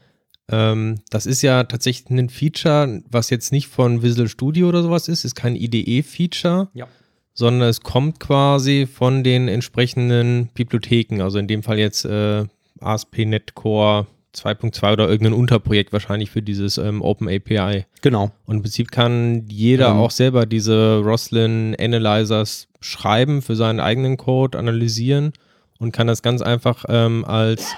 [0.48, 5.08] Ähm, das ist ja tatsächlich ein Feature, was jetzt nicht von Visual Studio oder sowas
[5.08, 6.86] ist, ist kein IDE-Feature, ja.
[7.32, 12.44] sondern es kommt quasi von den entsprechenden Bibliotheken, also in dem Fall jetzt äh,
[12.80, 17.87] ASP.NET Core 2.2 oder irgendein Unterprojekt wahrscheinlich für dieses ähm, Open API.
[18.03, 18.32] Genau.
[18.47, 19.97] Und im Prinzip kann jeder ähm.
[19.97, 25.32] auch selber diese Roslyn Analyzers schreiben für seinen eigenen Code, analysieren
[25.78, 27.74] und kann das ganz einfach ähm, als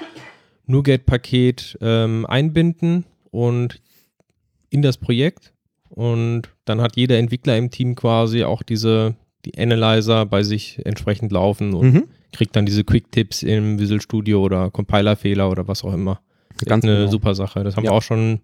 [0.66, 3.80] NuGet-Paket ähm, einbinden und
[4.70, 5.52] in das Projekt.
[5.88, 9.14] Und dann hat jeder Entwickler im Team quasi auch diese
[9.46, 14.42] die Analyzer bei sich entsprechend laufen und mhm, kriegt dann diese Quick-Tipps im Visual Studio
[14.42, 16.20] oder Compiler-Fehler oder was auch immer.
[16.64, 17.10] Ganz eine genau.
[17.10, 17.64] super Sache.
[17.64, 17.90] Das haben ja.
[17.90, 18.40] wir auch schon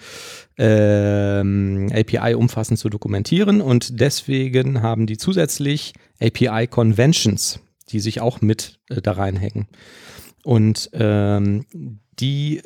[0.58, 3.60] äh, API umfassend zu dokumentieren.
[3.60, 7.60] Und deswegen haben die zusätzlich API Conventions,
[7.90, 9.68] die sich auch mit äh, da reinhängen.
[10.42, 11.64] Und ähm,
[12.18, 12.60] die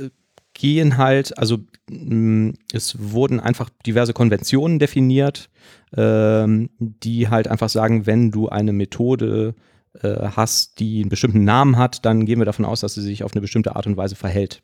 [0.58, 5.48] gehen halt, also mh, es wurden einfach diverse Konventionen definiert,
[5.96, 9.54] ähm, die halt einfach sagen, wenn du eine Methode
[10.02, 13.24] äh, hast, die einen bestimmten Namen hat, dann gehen wir davon aus, dass sie sich
[13.24, 14.60] auf eine bestimmte Art und Weise verhält.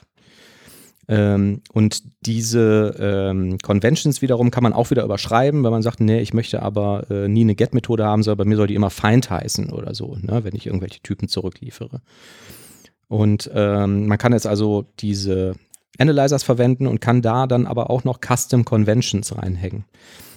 [1.06, 6.20] Ähm, und diese ähm, Conventions wiederum kann man auch wieder überschreiben, wenn man sagt, nee,
[6.20, 9.30] ich möchte aber äh, nie eine Get-Methode haben, sondern bei mir soll die immer Find
[9.30, 12.00] heißen oder so, ne, wenn ich irgendwelche Typen zurückliefere.
[13.06, 15.54] Und ähm, man kann jetzt also diese
[15.98, 19.84] Analyzers verwenden und kann da dann aber auch noch Custom Conventions reinhängen.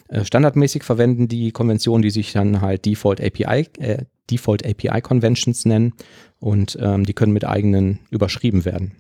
[0.08, 5.66] Äh, standardmäßig verwenden die Konventionen, die sich dann halt Default API, äh, Default API Conventions
[5.66, 5.94] nennen
[6.40, 8.94] und ähm, die können mit eigenen überschrieben werden,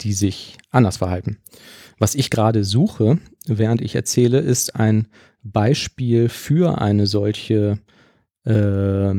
[0.00, 1.38] die sich anders verhalten.
[1.98, 5.08] Was ich gerade suche, während ich erzähle, ist ein
[5.42, 7.78] Beispiel für eine solche
[8.44, 9.14] äh,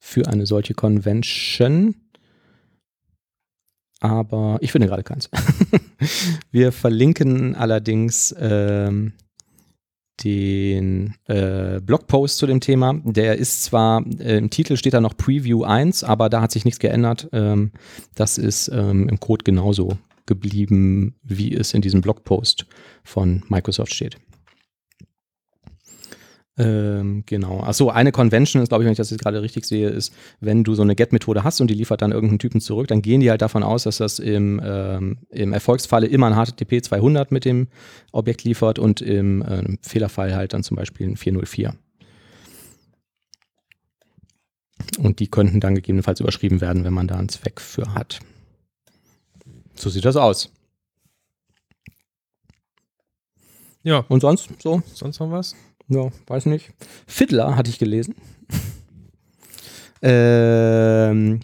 [0.00, 1.94] für eine solche Convention
[4.00, 5.30] aber ich finde gerade keins.
[6.50, 9.12] Wir verlinken allerdings ähm,
[10.24, 12.94] den äh, Blogpost zu dem Thema.
[13.04, 16.64] Der ist zwar, äh, im Titel steht da noch Preview 1, aber da hat sich
[16.64, 17.28] nichts geändert.
[17.32, 17.72] Ähm,
[18.14, 22.66] das ist ähm, im Code genauso geblieben, wie es in diesem Blogpost
[23.04, 24.18] von Microsoft steht.
[26.58, 27.60] Ähm, genau.
[27.60, 30.64] Achso, eine Convention ist, glaube ich, wenn ich das jetzt gerade richtig sehe, ist, wenn
[30.64, 33.30] du so eine Get-Methode hast und die liefert dann irgendeinen Typen zurück, dann gehen die
[33.30, 37.68] halt davon aus, dass das im, ähm, im Erfolgsfalle immer ein HTTP 200 mit dem
[38.10, 41.74] Objekt liefert und im äh, Fehlerfall halt dann zum Beispiel ein 404.
[44.98, 48.18] Und die könnten dann gegebenenfalls überschrieben werden, wenn man da einen Zweck für hat.
[49.76, 50.50] So sieht das aus.
[53.84, 54.04] Ja.
[54.08, 54.82] Und sonst so?
[54.92, 55.54] Sonst noch was?
[55.88, 56.70] Ja, weiß nicht.
[57.06, 58.14] Fiddler hatte ich gelesen.
[60.02, 61.40] ähm,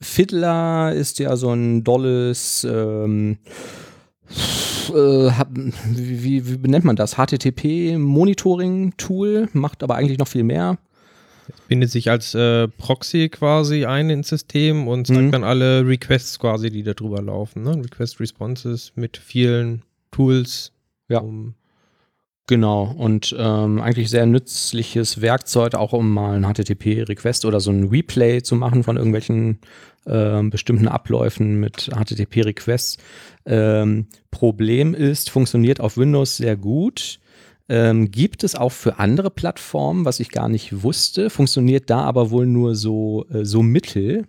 [0.00, 3.38] Fiddler ist ja so ein dolles, ähm,
[4.88, 5.30] äh,
[5.90, 7.16] wie, wie, benennt man das?
[7.16, 10.78] HTTP-Monitoring-Tool, macht aber eigentlich noch viel mehr.
[11.68, 15.32] Bindet sich als äh, Proxy quasi ein ins System und zeigt mhm.
[15.32, 17.62] dann alle Requests quasi, die da drüber laufen.
[17.62, 17.84] Ne?
[17.84, 20.72] Request-Responses mit vielen Tools,
[21.08, 21.18] ja.
[21.18, 21.54] um
[22.48, 27.88] Genau, und ähm, eigentlich sehr nützliches Werkzeug, auch um mal ein HTTP-Request oder so ein
[27.88, 29.58] Replay zu machen von irgendwelchen
[30.04, 32.98] äh, bestimmten Abläufen mit HTTP-Requests.
[33.46, 37.18] Ähm, Problem ist, funktioniert auf Windows sehr gut.
[37.68, 42.30] Ähm, gibt es auch für andere Plattformen, was ich gar nicht wusste, funktioniert da aber
[42.30, 44.26] wohl nur so, äh, so mittel.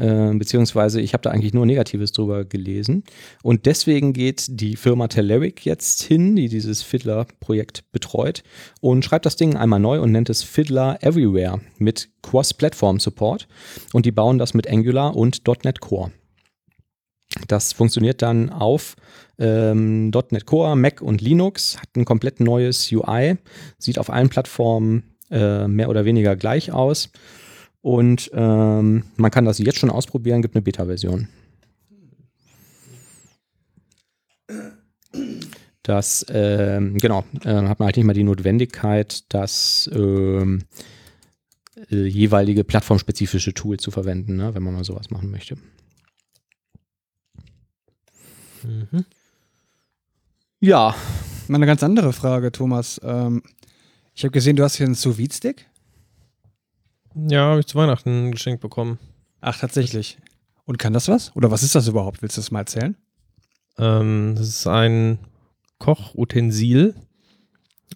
[0.00, 3.04] Äh, beziehungsweise ich habe da eigentlich nur Negatives drüber gelesen.
[3.42, 8.42] Und deswegen geht die Firma Telerik jetzt hin, die dieses Fiddler-Projekt betreut,
[8.80, 13.46] und schreibt das Ding einmal neu und nennt es Fiddler Everywhere mit Cross-Platform-Support.
[13.92, 16.12] Und die bauen das mit Angular und .NET Core.
[17.46, 18.96] Das funktioniert dann auf
[19.38, 23.36] ähm, .NET Core, Mac und Linux, hat ein komplett neues UI,
[23.78, 27.10] sieht auf allen Plattformen äh, mehr oder weniger gleich aus
[27.82, 31.28] und ähm, man kann das jetzt schon ausprobieren, gibt eine Beta-Version.
[35.82, 40.62] Das, ähm, genau, äh, hat man halt nicht mal die Notwendigkeit, das ähm,
[41.90, 45.56] äh, jeweilige plattformspezifische Tool zu verwenden, ne, wenn man mal sowas machen möchte.
[48.62, 49.04] Mhm.
[50.60, 50.94] Ja.
[51.48, 53.00] Mal eine ganz andere Frage, Thomas.
[53.02, 53.42] Ähm,
[54.14, 55.66] ich habe gesehen, du hast hier einen Sous-Vide-Stick.
[57.14, 58.98] Ja, habe ich zu Weihnachten geschenkt bekommen.
[59.40, 60.18] Ach, tatsächlich.
[60.64, 61.34] Und kann das was?
[61.34, 62.22] Oder was ist das überhaupt?
[62.22, 62.96] Willst du das mal erzählen?
[63.78, 65.18] Ähm, das ist ein
[65.78, 66.94] Kochutensil.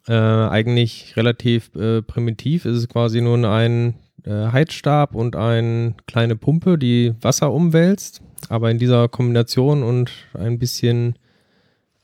[0.09, 2.65] Äh, eigentlich relativ äh, primitiv.
[2.65, 3.95] Es ist quasi nur ein
[4.25, 8.23] äh, Heizstab und eine kleine Pumpe, die Wasser umwälzt.
[8.49, 11.17] Aber in dieser Kombination und ein bisschen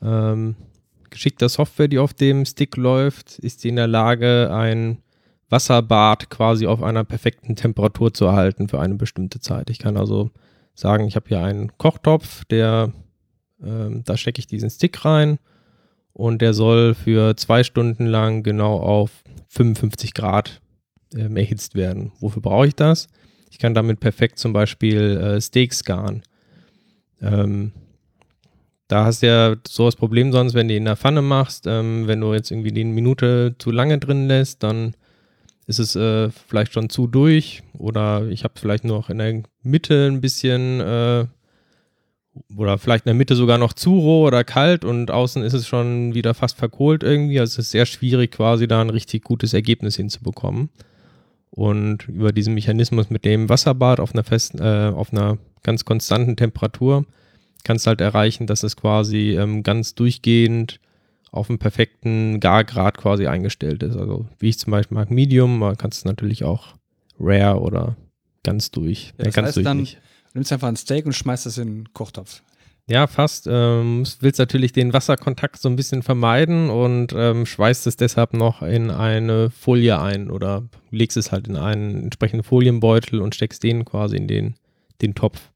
[0.01, 0.55] ähm,
[1.09, 4.99] geschickter Software, die auf dem Stick läuft, ist sie in der Lage, ein
[5.51, 9.69] Wasserbad quasi auf einer perfekten Temperatur zu erhalten für eine bestimmte Zeit.
[9.69, 10.31] Ich kann also
[10.73, 12.93] sagen, ich habe hier einen Kochtopf, der,
[13.63, 15.39] ähm, da stecke ich diesen Stick rein
[16.13, 19.11] und der soll für zwei Stunden lang genau auf
[19.49, 20.61] 55 Grad
[21.15, 22.13] ähm, erhitzt werden.
[22.19, 23.07] Wofür brauche ich das?
[23.49, 26.23] Ich kann damit perfekt zum Beispiel äh, Steaks garen.
[27.21, 27.73] Ähm,
[28.87, 32.07] da hast du ja so das Problem sonst, wenn du in der Pfanne machst, ähm,
[32.07, 34.95] wenn du jetzt irgendwie die Minute zu lange drin lässt, dann
[35.67, 40.07] ist es äh, vielleicht schon zu durch oder ich habe vielleicht noch in der Mitte
[40.07, 41.25] ein bisschen äh,
[42.55, 45.67] oder vielleicht in der Mitte sogar noch zu roh oder kalt und außen ist es
[45.67, 47.39] schon wieder fast verkohlt irgendwie.
[47.39, 50.69] Also es ist sehr schwierig quasi da ein richtig gutes Ergebnis hinzubekommen.
[51.49, 56.37] Und über diesen Mechanismus mit dem Wasserbad auf einer festen, äh, auf einer ganz konstanten
[56.37, 57.05] Temperatur
[57.63, 60.79] kannst halt erreichen, dass es quasi ähm, ganz durchgehend
[61.31, 63.95] auf einen perfekten Gargrad quasi eingestellt ist.
[63.95, 66.75] Also wie ich zum Beispiel mag Medium, man kann es natürlich auch
[67.19, 67.95] Rare oder
[68.43, 69.13] ganz durch.
[69.17, 69.95] Ja, das ganz heißt durch dann, nicht.
[70.33, 72.41] Du nimmst einfach ein Steak und schmeißt es in den Kochtopf.
[72.87, 73.47] Ja, fast.
[73.49, 78.61] Ähm, willst natürlich den Wasserkontakt so ein bisschen vermeiden und ähm, schweißt es deshalb noch
[78.61, 83.85] in eine Folie ein oder legst es halt in einen entsprechenden Folienbeutel und steckst den
[83.85, 84.55] quasi in den,
[85.01, 85.50] den Topf.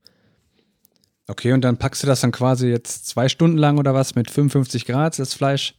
[1.27, 4.29] Okay, und dann packst du das dann quasi jetzt zwei Stunden lang oder was mit
[4.29, 5.73] 55 Grad, das Fleisch,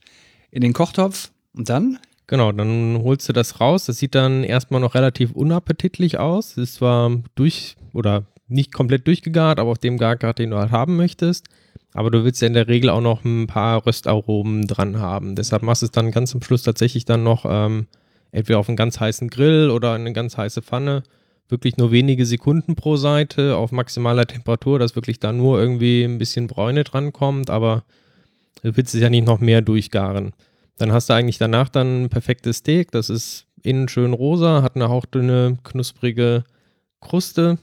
[0.51, 1.99] in den Kochtopf und dann?
[2.27, 3.87] Genau, dann holst du das raus.
[3.87, 6.57] Das sieht dann erstmal noch relativ unappetitlich aus.
[6.57, 10.97] Ist zwar durch oder nicht komplett durchgegart, aber auf dem Gargrad, den du halt haben
[10.97, 11.47] möchtest.
[11.93, 15.37] Aber du willst ja in der Regel auch noch ein paar Röstaromen dran haben.
[15.37, 17.87] Deshalb machst du es dann ganz am Schluss tatsächlich dann noch ähm,
[18.33, 21.05] entweder auf einen ganz heißen Grill oder in eine ganz heiße Pfanne
[21.49, 26.19] wirklich nur wenige Sekunden pro Seite auf maximaler Temperatur, dass wirklich da nur irgendwie ein
[26.19, 27.85] bisschen Bräune drankommt, aber
[28.63, 30.33] du willst es ja nicht noch mehr durchgaren.
[30.79, 34.77] Dann hast du eigentlich danach dann ein perfektes Steak, das ist innen schön rosa, hat
[34.77, 36.45] eine hauchdünne, knusprige
[37.01, 37.59] Kruste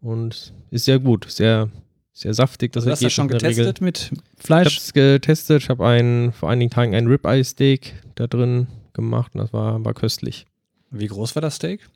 [0.00, 1.68] und ist sehr gut, sehr,
[2.12, 2.72] sehr saftig.
[2.72, 3.84] Das also hast du schon getestet Regel.
[3.84, 4.68] mit Fleisch?
[4.68, 9.34] Ich habe es getestet, ich habe vor einigen Tagen ein Ribeye Steak da drin gemacht
[9.34, 10.46] und das war, war köstlich.
[10.90, 11.88] Wie groß war das Steak?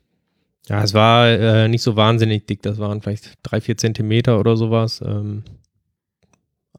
[0.69, 2.61] Ja, es war äh, nicht so wahnsinnig dick.
[2.61, 5.01] Das waren vielleicht drei, vier Zentimeter oder sowas.
[5.05, 5.43] Ähm,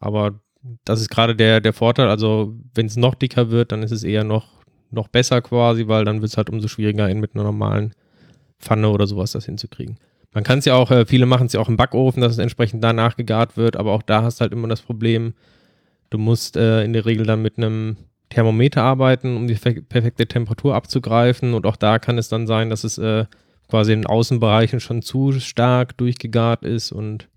[0.01, 0.41] aber
[0.85, 2.09] das ist gerade der, der Vorteil.
[2.09, 4.49] Also, wenn es noch dicker wird, dann ist es eher noch,
[4.91, 7.93] noch besser quasi, weil dann wird es halt umso schwieriger, in mit einer normalen
[8.59, 9.99] Pfanne oder sowas das hinzukriegen.
[10.33, 12.39] Man kann es ja auch, äh, viele machen es ja auch im Backofen, dass es
[12.39, 15.35] entsprechend danach gegart wird, aber auch da hast du halt immer das Problem,
[16.11, 17.97] du musst äh, in der Regel dann mit einem
[18.31, 22.83] Thermometer arbeiten, um die perfekte Temperatur abzugreifen und auch da kann es dann sein, dass
[22.83, 23.27] es äh,
[23.69, 27.29] quasi in den Außenbereichen schon zu stark durchgegart ist und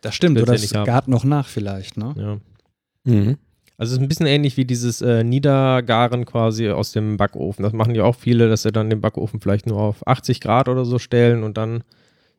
[0.00, 2.14] das stimmt, oder es gart noch nach vielleicht, ne?
[2.16, 3.12] Ja.
[3.12, 3.38] Mhm.
[3.78, 7.62] Also es ist ein bisschen ähnlich wie dieses äh, Niedergaren quasi aus dem Backofen.
[7.62, 10.68] Das machen ja auch viele, dass sie dann den Backofen vielleicht nur auf 80 Grad
[10.68, 11.82] oder so stellen und dann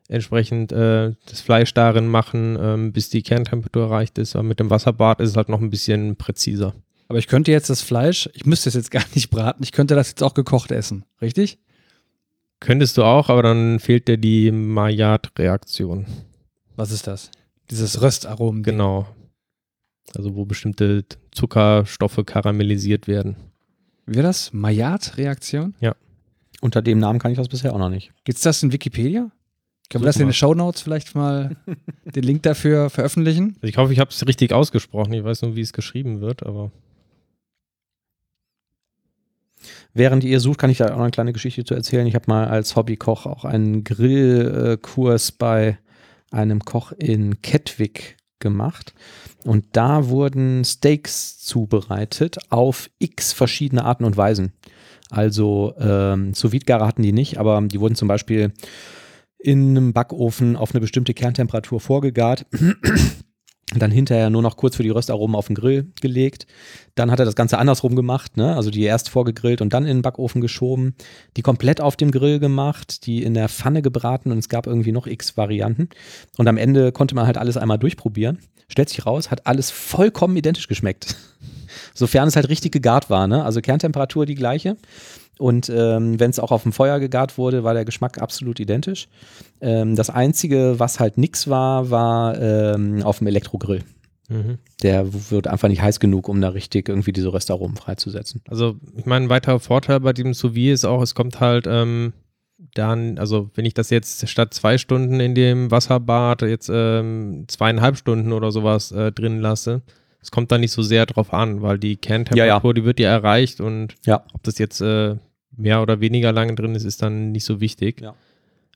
[0.07, 4.35] entsprechend äh, das Fleisch darin machen, ähm, bis die Kerntemperatur erreicht ist.
[4.35, 6.73] Aber mit dem Wasserbad ist es halt noch ein bisschen präziser.
[7.07, 9.95] Aber ich könnte jetzt das Fleisch, ich müsste es jetzt gar nicht braten, ich könnte
[9.95, 11.59] das jetzt auch gekocht essen, richtig?
[12.59, 16.05] Könntest du auch, aber dann fehlt dir die Maillard-Reaktion.
[16.75, 17.29] Was ist das?
[17.69, 18.63] Dieses Röstaromen.
[18.63, 19.07] Genau.
[20.15, 23.35] Also wo bestimmte Zuckerstoffe karamellisiert werden.
[24.05, 24.53] Wie das?
[24.53, 25.75] Maillard-Reaktion?
[25.81, 25.95] Ja.
[26.61, 28.11] Unter dem Namen kann ich das bisher auch noch nicht.
[28.23, 29.29] Gibt es das in Wikipedia?
[29.89, 31.55] Können wir das in den Show Notes vielleicht mal
[32.05, 33.55] den Link dafür veröffentlichen?
[33.61, 35.13] Also ich hoffe, ich habe es richtig ausgesprochen.
[35.13, 36.71] Ich weiß nur, wie es geschrieben wird, aber.
[39.97, 42.05] Während ihr sucht, kann ich da auch eine kleine Geschichte zu erzählen.
[42.05, 45.79] Ich habe mal als Hobbykoch auch einen Grillkurs bei
[46.29, 48.93] einem Koch in Kettwig gemacht.
[49.43, 54.53] Und da wurden Steaks zubereitet auf x verschiedene Arten und Weisen.
[55.09, 58.53] Also ähm, sous hatten die nicht, aber die wurden zum Beispiel
[59.39, 62.45] in einem Backofen auf eine bestimmte Kerntemperatur vorgegart
[63.75, 66.47] dann hinterher nur noch kurz für die Röstaromen auf den Grill gelegt.
[66.95, 68.55] Dann hat er das Ganze andersrum gemacht, ne?
[68.55, 70.95] also die erst vorgegrillt und dann in den Backofen geschoben,
[71.35, 74.93] die komplett auf dem Grill gemacht, die in der Pfanne gebraten und es gab irgendwie
[74.93, 75.89] noch x Varianten.
[76.37, 78.39] Und am Ende konnte man halt alles einmal durchprobieren.
[78.69, 81.17] Stellt sich raus, hat alles vollkommen identisch geschmeckt.
[81.93, 83.43] Sofern es halt richtig gegart war, ne?
[83.43, 84.77] also Kerntemperatur die gleiche.
[85.39, 89.07] Und ähm, wenn es auch auf dem Feuer gegart wurde, war der Geschmack absolut identisch.
[89.61, 93.83] Ähm, das Einzige, was halt nix war, war ähm, auf dem Elektrogrill.
[94.29, 94.57] Mhm.
[94.83, 98.41] Der wird einfach nicht heiß genug, um da richtig irgendwie diese Röstaromen freizusetzen.
[98.49, 102.13] Also, ich meine, ein weiterer Vorteil bei diesem Sous ist auch, es kommt halt ähm,
[102.73, 107.97] dann, also wenn ich das jetzt statt zwei Stunden in dem Wasserbad jetzt ähm, zweieinhalb
[107.97, 109.81] Stunden oder sowas äh, drin lasse,
[110.21, 112.73] es kommt da nicht so sehr drauf an, weil die Kerntemperatur, ja, ja.
[112.73, 114.23] die wird ja erreicht und ja.
[114.33, 115.15] ob das jetzt äh,
[115.57, 118.01] mehr oder weniger lange drin ist, ist dann nicht so wichtig.
[118.01, 118.15] Ja.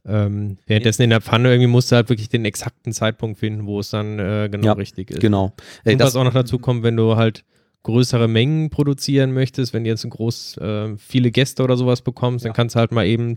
[0.04, 3.80] Ähm, währenddessen in der Pfanne irgendwie musst du halt wirklich den exakten Zeitpunkt finden, wo
[3.80, 5.20] es dann äh, genau ja, richtig ist.
[5.20, 5.54] Genau.
[5.84, 7.44] Ey, und was auch noch dazu kommt, wenn du halt
[7.84, 12.50] größere Mengen produzieren möchtest, wenn du jetzt groß äh, viele Gäste oder sowas bekommst, ja.
[12.50, 13.36] dann kannst du halt mal eben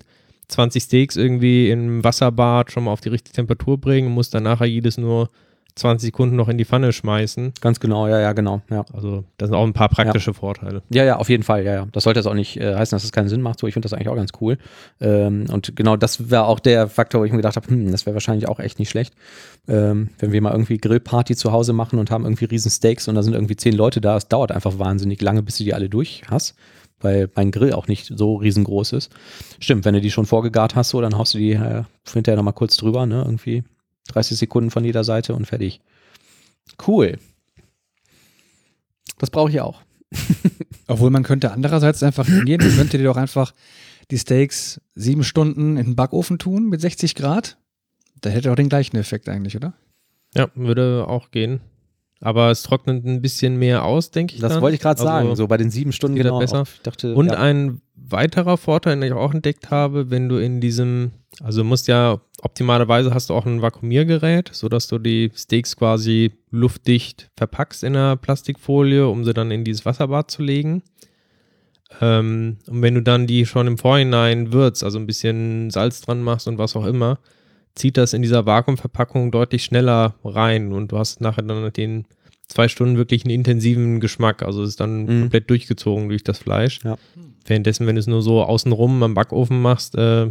[0.49, 4.43] 20 Steaks irgendwie im Wasserbad schon mal auf die richtige Temperatur bringen und musst dann
[4.43, 5.31] nachher jedes nur
[5.77, 7.53] 20 Sekunden noch in die Pfanne schmeißen.
[7.61, 8.63] Ganz genau, ja, ja, genau.
[8.71, 8.85] Ja.
[8.93, 10.35] Also das sind auch ein paar praktische ja.
[10.35, 10.83] Vorteile.
[10.91, 11.87] Ja, ja, auf jeden Fall, ja, ja.
[11.91, 13.59] Das sollte jetzt auch nicht äh, heißen, dass es keinen Sinn macht.
[13.59, 14.57] So, ich finde das eigentlich auch ganz cool.
[15.01, 18.07] Ähm, und genau das wäre auch der Faktor, wo ich mir gedacht habe, hm, das
[18.07, 19.15] wäre wahrscheinlich auch echt nicht schlecht.
[19.67, 23.17] Ähm, wenn wir mal irgendwie Grillparty zu Hause machen und haben irgendwie riesen Steaks und
[23.17, 25.89] da sind irgendwie zehn Leute da, es dauert einfach wahnsinnig lange, bis du die alle
[25.89, 26.55] durch hast
[27.01, 29.13] weil mein Grill auch nicht so riesengroß ist.
[29.61, 32.55] Stimmt, wenn du die schon vorgegart hast, so, dann haust du die äh, hinterher nochmal
[32.55, 33.63] kurz drüber, ne, irgendwie
[34.09, 35.81] 30 Sekunden von jeder Seite und fertig.
[36.87, 37.19] Cool.
[39.19, 39.81] Das brauche ich auch.
[40.87, 43.55] Obwohl man könnte andererseits einfach hingehen, man könnte dir doch einfach
[44.11, 47.57] die Steaks sieben Stunden in den Backofen tun mit 60 Grad.
[48.21, 49.75] Da hätte auch den gleichen Effekt eigentlich, oder?
[50.35, 51.61] Ja, würde auch gehen.
[52.25, 54.41] Aber es trocknet ein bisschen mehr aus, denke ich.
[54.41, 54.63] Das dann.
[54.63, 56.39] wollte ich gerade also sagen, so bei den sieben Stunden genau.
[56.39, 56.65] Besser.
[56.83, 57.35] Dachte, Und ja.
[57.35, 61.11] ein weiterer Vorteil, den ich auch entdeckt habe, wenn du in diesem,
[61.43, 66.33] also du musst ja optimalerweise hast du auch ein Vakuumiergerät, sodass du die Steaks quasi
[66.51, 70.83] luftdicht verpackst in einer Plastikfolie, um sie dann in dieses Wasserbad zu legen.
[72.01, 76.23] Ähm, und wenn du dann die schon im Vorhinein würzt, also ein bisschen Salz dran
[76.23, 77.19] machst und was auch immer,
[77.75, 82.07] zieht das in dieser Vakuumverpackung deutlich schneller rein und du hast nachher dann den
[82.47, 84.43] zwei Stunden wirklich einen intensiven Geschmack.
[84.43, 85.21] Also es ist dann mhm.
[85.23, 86.81] komplett durchgezogen durch das Fleisch.
[86.85, 86.97] Ja.
[87.47, 90.31] Währenddessen, wenn du es nur so außenrum am Backofen machst, äh,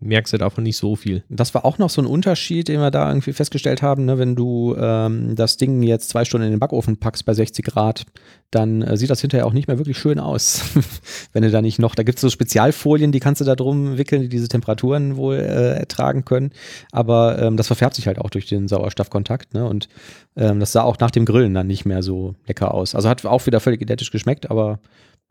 [0.00, 1.24] merkst du davon nicht so viel.
[1.28, 4.04] Das war auch noch so ein Unterschied, den wir da irgendwie festgestellt haben.
[4.04, 4.18] Ne?
[4.18, 8.04] Wenn du ähm, das Ding jetzt zwei Stunden in den Backofen packst bei 60 Grad,
[8.50, 10.62] dann äh, sieht das hinterher auch nicht mehr wirklich schön aus.
[11.32, 13.96] wenn du da nicht noch, da gibt es so Spezialfolien, die kannst du da drum
[13.96, 16.50] wickeln, die diese Temperaturen wohl äh, ertragen können.
[16.92, 19.54] Aber ähm, das verfärbt sich halt auch durch den Sauerstoffkontakt.
[19.54, 19.64] Ne?
[19.64, 19.88] Und
[20.36, 22.94] ähm, das sah auch nach dem Grillen dann nicht mehr so lecker aus.
[22.94, 24.80] Also hat auch wieder völlig identisch geschmeckt, aber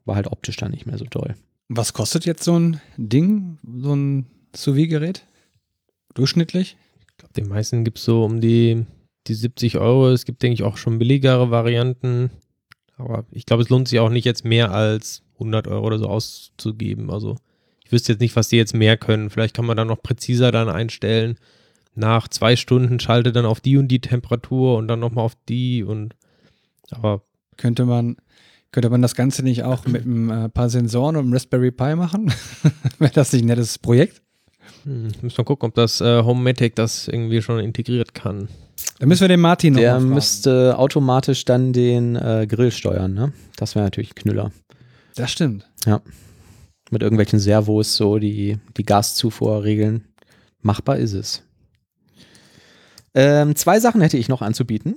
[0.05, 1.35] war halt optisch dann nicht mehr so toll.
[1.69, 4.25] Was kostet jetzt so ein Ding, so ein
[4.55, 5.25] Sous-Gerät?
[6.13, 6.77] Durchschnittlich?
[7.09, 8.85] Ich glaube, den meisten gibt es so um die,
[9.27, 10.09] die 70 Euro.
[10.09, 12.29] Es gibt, denke ich, auch schon billigere Varianten.
[12.97, 16.07] Aber ich glaube, es lohnt sich auch nicht jetzt mehr als 100 Euro oder so
[16.07, 17.09] auszugeben.
[17.09, 17.37] Also
[17.83, 19.29] ich wüsste jetzt nicht, was die jetzt mehr können.
[19.29, 21.37] Vielleicht kann man da noch präziser dann einstellen.
[21.95, 25.83] Nach zwei Stunden schalte dann auf die und die Temperatur und dann nochmal auf die
[25.83, 26.15] und
[26.91, 27.23] aber
[27.57, 28.17] könnte man
[28.71, 31.95] könnte man das Ganze nicht auch mit ein äh, paar Sensoren und einem Raspberry Pi
[31.95, 32.33] machen?
[32.99, 34.23] Wäre das nicht ein nettes Projekt?
[34.83, 38.49] Hm, müssen wir gucken, ob das äh, Homematic das irgendwie schon integriert kann.
[38.99, 43.33] Da müssen wir den Martin noch Der müsste automatisch dann den äh, Grill steuern, ne?
[43.55, 44.51] Das wäre natürlich Knüller.
[45.15, 45.69] Das stimmt.
[45.85, 46.01] Ja.
[46.89, 50.05] Mit irgendwelchen Servos so die, die Gaszufuhr regeln.
[50.61, 51.43] Machbar ist es.
[53.15, 54.95] Ähm, zwei Sachen hätte ich noch anzubieten.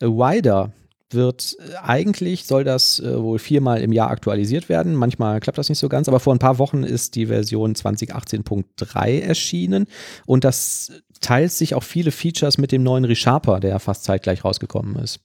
[0.00, 0.72] Wider
[1.10, 4.94] wird äh, eigentlich soll das äh, wohl viermal im Jahr aktualisiert werden.
[4.94, 9.20] Manchmal klappt das nicht so ganz, aber vor ein paar Wochen ist die Version 2018.3
[9.20, 9.86] erschienen
[10.26, 14.96] und das teilt sich auch viele Features mit dem neuen ReSharper, der fast zeitgleich rausgekommen
[14.96, 15.20] ist.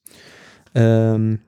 [0.74, 1.42] Ähm,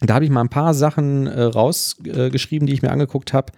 [0.00, 3.52] da habe ich mal ein paar Sachen äh, rausgeschrieben, äh, die ich mir angeguckt habe,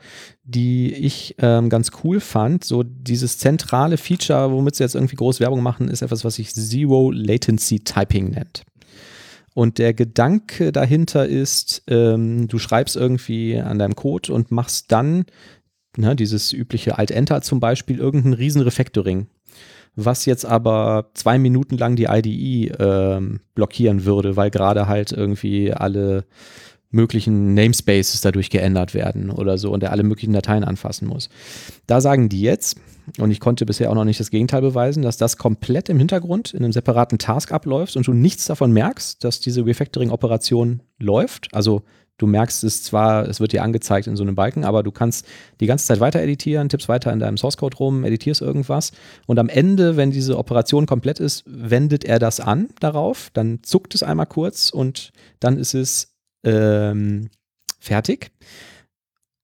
[0.45, 2.63] die ich ähm, ganz cool fand.
[2.65, 6.55] So dieses zentrale Feature, womit sie jetzt irgendwie groß Werbung machen, ist etwas, was sich
[6.55, 8.65] Zero Latency Typing nennt.
[9.57, 15.25] Und der Gedanke dahinter ist, ähm, du schreibst irgendwie an deinem Code und machst dann
[15.97, 19.29] ne, dieses übliche Alt-Enter zum Beispiel irgendein riesen Refactoring,
[19.95, 25.73] was jetzt aber zwei Minuten lang die IDE ähm, blockieren würde, weil gerade halt irgendwie
[25.73, 26.27] alle
[26.97, 31.29] möglichen Namespaces dadurch geändert werden oder so und er alle möglichen Dateien anfassen muss.
[31.87, 32.77] Da sagen die jetzt,
[33.19, 36.53] und ich konnte bisher auch noch nicht das Gegenteil beweisen, dass das komplett im Hintergrund
[36.53, 41.49] in einem separaten Task abläuft und du nichts davon merkst, dass diese Refactoring-Operation läuft.
[41.53, 41.83] Also
[42.19, 45.27] du merkst es zwar, es wird dir angezeigt in so einem Balken, aber du kannst
[45.61, 48.91] die ganze Zeit weiter editieren, tippst weiter in deinem Source Code rum, editierst irgendwas
[49.27, 53.95] und am Ende, wenn diese Operation komplett ist, wendet er das an darauf, dann zuckt
[53.95, 56.16] es einmal kurz und dann ist es
[56.47, 57.29] ähm,
[57.79, 58.31] fertig.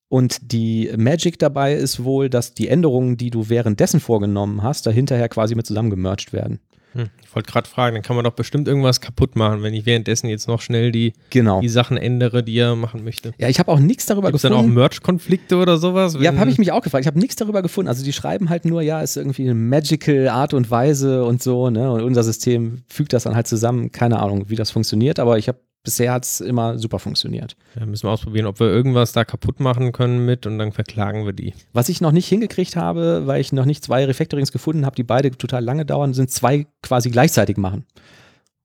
[0.08, 4.90] Und die Magic dabei ist wohl, dass die Änderungen, die du währenddessen vorgenommen hast, da
[4.90, 6.60] hinterher quasi mit zusammengemerged werden.
[6.92, 9.86] Hm, ich wollte gerade fragen, dann kann man doch bestimmt irgendwas kaputt machen, wenn ich
[9.86, 11.60] währenddessen jetzt noch schnell die, genau.
[11.60, 13.32] die Sachen ändere, die er machen möchte.
[13.38, 14.62] Ja, ich habe auch nichts darüber Gibt's gefunden.
[14.62, 16.16] dann auch Merch-Konflikte oder sowas?
[16.20, 17.04] Ja, habe ich mich auch gefragt.
[17.04, 17.88] Ich habe nichts darüber gefunden.
[17.88, 21.70] Also die schreiben halt nur, ja, ist irgendwie eine magical Art und Weise und so,
[21.70, 21.90] ne?
[21.90, 23.92] Und unser System fügt das dann halt zusammen.
[23.92, 27.56] Keine Ahnung, wie das funktioniert, aber ich habe bisher hat es immer super funktioniert.
[27.78, 31.26] Ja, müssen wir ausprobieren, ob wir irgendwas da kaputt machen können mit und dann verklagen
[31.26, 31.54] wir die.
[31.72, 35.02] Was ich noch nicht hingekriegt habe, weil ich noch nicht zwei Refactorings gefunden habe, die
[35.02, 37.84] beide total lange dauern, sind zwei quasi gleichzeitig machen.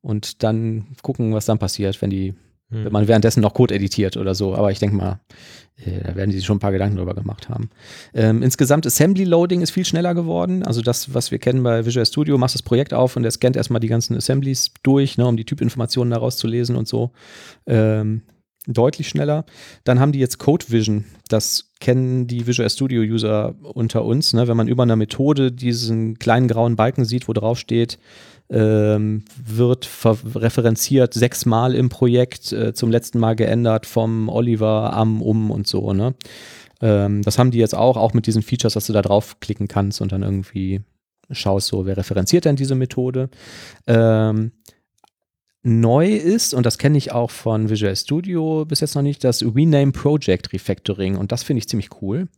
[0.02, 2.36] Und dann gucken, was dann passiert, wenn die,
[2.70, 2.86] hm.
[2.86, 4.56] wenn man währenddessen noch Code editiert oder so.
[4.56, 5.20] Aber ich denke mal,
[5.78, 7.70] äh, da werden die sich schon ein paar Gedanken drüber gemacht haben.
[8.14, 10.64] Ähm, insgesamt Assembly Loading ist viel schneller geworden.
[10.64, 13.56] Also das, was wir kennen bei Visual Studio, machst das Projekt auf und der scannt
[13.56, 17.12] erstmal die ganzen Assemblies durch, ne, um die Typinformationen daraus zu lesen und so.
[17.66, 18.24] Ähm,
[18.68, 19.46] deutlich schneller.
[19.86, 21.06] Dann haben die jetzt Code Vision.
[21.30, 24.34] Das kennen die Visual Studio User unter uns.
[24.34, 24.48] Ne?
[24.48, 27.98] Wenn man über einer Methode diesen kleinen grauen Balken sieht, wo drauf steht,
[28.50, 35.52] ähm, wird referenziert sechsmal im Projekt, äh, zum letzten Mal geändert vom Oliver am um
[35.52, 35.94] und so.
[35.94, 36.16] Ne?
[36.82, 40.02] Ähm, das haben die jetzt auch, auch mit diesen Features, dass du da draufklicken kannst
[40.02, 40.82] und dann irgendwie
[41.32, 43.30] schaust, so wer referenziert denn diese Methode.
[43.86, 44.52] Ähm,
[45.64, 49.44] neu ist, und das kenne ich auch von Visual Studio bis jetzt noch nicht, das
[49.44, 51.18] Rename Project Refactoring.
[51.18, 52.30] Und das finde ich ziemlich cool.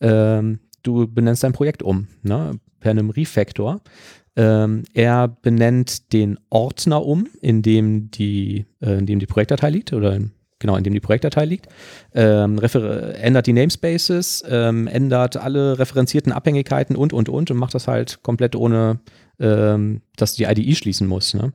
[0.00, 2.58] Ähm, du benennst dein Projekt um, ne?
[2.78, 3.80] per einem Refactor.
[4.36, 9.92] Ähm, er benennt den Ordner um, in dem die, äh, in dem die Projektdatei liegt
[9.92, 10.18] oder
[10.60, 11.66] genau, in dem die Projektdatei liegt,
[12.14, 17.88] ähm, ändert die Namespaces, ähm, ändert alle referenzierten Abhängigkeiten und, und, und und macht das
[17.88, 19.00] halt komplett ohne,
[19.40, 21.34] ähm, dass die IDE schließen muss.
[21.34, 21.52] Ne?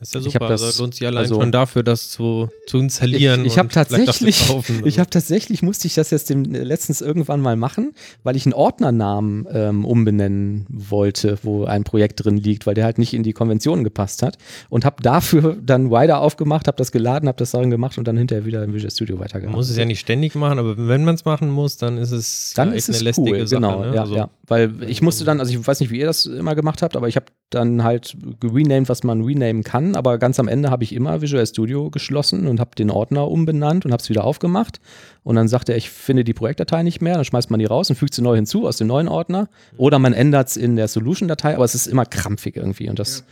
[0.00, 0.48] Ist ja super.
[0.48, 3.44] Das, also lohnt sich allein also, schon dafür, das zu, zu installieren.
[3.44, 7.40] Ich, ich habe tatsächlich, kaufen, ich habe tatsächlich musste ich das jetzt dem, letztens irgendwann
[7.40, 12.74] mal machen, weil ich einen Ordnernamen ähm, umbenennen wollte, wo ein Projekt drin liegt, weil
[12.74, 14.38] der halt nicht in die Konventionen gepasst hat
[14.70, 18.16] und habe dafür dann Wider aufgemacht, habe das geladen, habe das darin gemacht und dann
[18.16, 19.52] hinterher wieder im Visual Studio weitergemacht.
[19.52, 22.12] Man muss es ja nicht ständig machen, aber wenn man es machen muss, dann ist
[22.12, 23.60] es dann ja ist es eine lästige cool, Sache.
[23.60, 23.94] Genau, ne?
[23.94, 26.56] ja, also, ja, weil ich musste dann, also ich weiß nicht, wie ihr das immer
[26.56, 30.48] gemacht habt, aber ich habe dann halt gerenamed, was man renamen kann, aber ganz am
[30.48, 34.08] Ende habe ich immer Visual Studio geschlossen und habe den Ordner umbenannt und habe es
[34.08, 34.80] wieder aufgemacht.
[35.22, 37.90] Und dann sagt er, ich finde die Projektdatei nicht mehr, dann schmeißt man die raus
[37.90, 39.48] und fügt sie neu hinzu aus dem neuen Ordner.
[39.76, 42.90] Oder man ändert es in der Solution-Datei, aber es ist immer krampfig irgendwie.
[42.90, 43.24] Und das,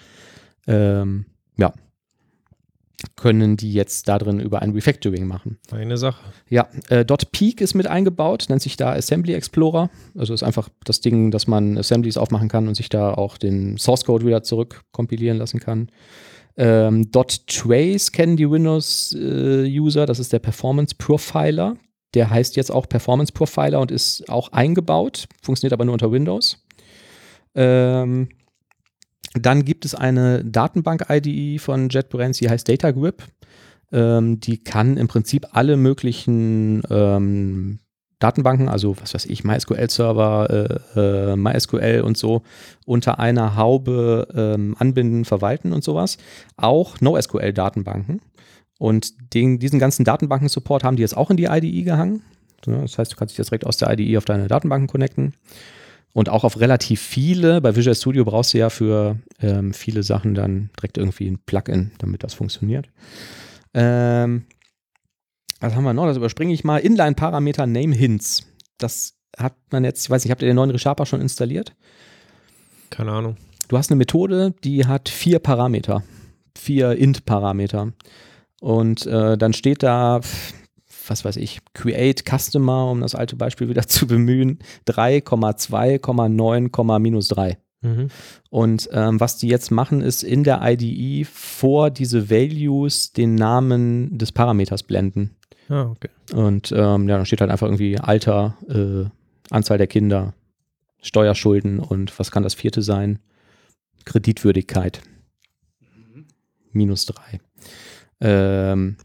[0.68, 1.02] ja.
[1.02, 1.72] Ähm, ja
[3.16, 5.58] können die jetzt da drin über ein Refactoring machen.
[5.70, 6.20] Eine Sache.
[6.48, 9.90] Ja, äh, .peak ist mit eingebaut, nennt sich da Assembly Explorer.
[10.16, 13.76] Also ist einfach das Ding, dass man Assemblies aufmachen kann und sich da auch den
[13.78, 15.90] Source Code wieder zurück kompilieren lassen kann.
[16.56, 21.76] Ähm, .trace kennen die Windows-User, äh, das ist der Performance Profiler.
[22.14, 26.64] Der heißt jetzt auch Performance Profiler und ist auch eingebaut, funktioniert aber nur unter Windows.
[27.54, 28.28] Ähm,
[29.34, 33.22] dann gibt es eine Datenbank-IDE von JetBrains, die heißt DataGrip.
[33.92, 37.78] Ähm, die kann im Prinzip alle möglichen ähm,
[38.18, 42.42] Datenbanken, also was weiß ich, MySQL-Server, äh, äh, MySQL und so,
[42.84, 46.18] unter einer Haube ähm, anbinden, verwalten und sowas.
[46.56, 48.20] Auch NoSQL-Datenbanken.
[48.78, 52.22] Und den, diesen ganzen Datenbanken-Support haben die jetzt auch in die IDE gehangen.
[52.62, 55.34] Das heißt, du kannst dich jetzt direkt aus der IDE auf deine Datenbanken connecten
[56.12, 57.60] und auch auf relativ viele.
[57.60, 61.92] Bei Visual Studio brauchst du ja für ähm, viele Sachen dann direkt irgendwie ein Plugin,
[61.98, 62.88] damit das funktioniert.
[63.74, 64.46] Ähm,
[65.60, 66.06] was haben wir noch?
[66.06, 66.78] Das überspringe ich mal.
[66.78, 68.44] Inline-Parameter Name Hints.
[68.78, 71.74] Das hat man jetzt, ich weiß nicht, habt ihr den neuen ReSharper schon installiert?
[72.90, 73.36] Keine Ahnung.
[73.68, 76.02] Du hast eine Methode, die hat vier Parameter.
[76.56, 77.92] Vier Int-Parameter.
[78.60, 80.20] Und äh, dann steht da,
[81.10, 87.58] was weiß ich, Create Customer, um das alte Beispiel wieder zu bemühen, 3,2,9, minus 3.
[87.80, 88.08] Mhm.
[88.50, 94.18] Und ähm, was die jetzt machen, ist in der IDE vor diese Values den Namen
[94.18, 95.36] des Parameters blenden.
[95.68, 96.08] Ah, okay.
[96.32, 99.04] Und ähm, ja, dann steht halt einfach irgendwie Alter, äh,
[99.50, 100.34] Anzahl der Kinder,
[101.02, 103.20] Steuerschulden und was kann das vierte sein?
[104.04, 105.02] Kreditwürdigkeit.
[105.80, 106.26] Mhm.
[106.72, 107.40] Minus 3.
[108.20, 108.96] Ähm,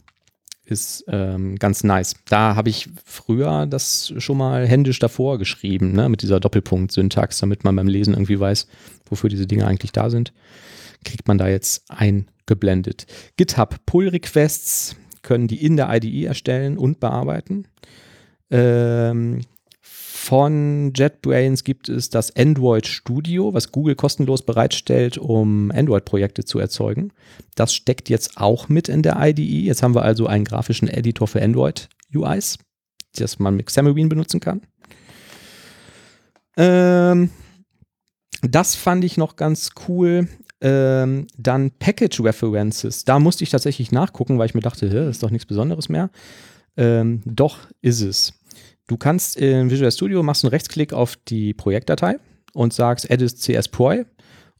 [0.73, 2.15] ist ähm, ganz nice.
[2.27, 7.63] Da habe ich früher das schon mal händisch davor geschrieben, ne, mit dieser Doppelpunkt-Syntax, damit
[7.63, 8.67] man beim Lesen irgendwie weiß,
[9.09, 10.33] wofür diese Dinge eigentlich da sind.
[11.05, 13.05] Kriegt man da jetzt eingeblendet.
[13.37, 17.67] GitHub Pull-Requests können die in der IDE erstellen und bearbeiten.
[18.51, 19.41] Ähm,
[20.23, 27.11] von JetBrains gibt es das Android Studio, was Google kostenlos bereitstellt, um Android-Projekte zu erzeugen.
[27.55, 29.65] Das steckt jetzt auch mit in der IDE.
[29.65, 32.57] Jetzt haben wir also einen grafischen Editor für Android-UIs,
[33.17, 34.61] das man mit Xamarin benutzen kann.
[36.55, 37.29] Ähm,
[38.41, 40.29] das fand ich noch ganz cool.
[40.61, 43.03] Ähm, dann Package References.
[43.03, 46.09] Da musste ich tatsächlich nachgucken, weil ich mir dachte, das ist doch nichts Besonderes mehr.
[46.77, 48.33] Ähm, doch ist es.
[48.93, 52.19] Du kannst in Visual Studio machst einen Rechtsklick auf die Projektdatei
[52.53, 54.05] und sagst Edit CS Proi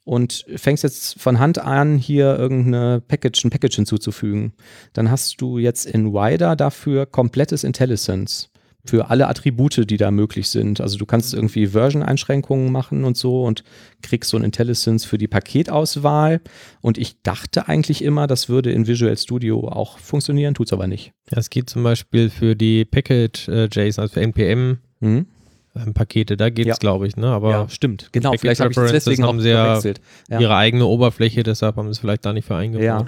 [0.05, 4.53] und fängst jetzt von Hand an, hier irgendeine Package, ein Package hinzuzufügen.
[4.93, 8.47] Dann hast du jetzt in Wider dafür komplettes IntelliSense
[8.85, 10.81] für alle Attribute, die da möglich sind.
[10.81, 13.63] Also du kannst irgendwie Version-Einschränkungen machen und so und
[14.01, 16.41] kriegst so ein IntelliSense für die Paketauswahl.
[16.81, 20.87] Und ich dachte eigentlich immer, das würde in Visual Studio auch funktionieren, tut es aber
[20.87, 21.13] nicht.
[21.31, 24.79] Ja, es geht zum Beispiel für die Package-JSON, also für NPM.
[24.99, 25.27] Mhm.
[25.75, 26.75] Ähm, Pakete, da geht es, ja.
[26.75, 27.27] glaube ich, ne?
[27.27, 28.09] Aber ja, stimmt.
[28.11, 31.87] Genau, vielleicht habe ich es deswegen haben sie ja, ja, ihre eigene Oberfläche, deshalb haben
[31.87, 32.85] sie es vielleicht da nicht für eingebaut.
[32.85, 33.05] Ja.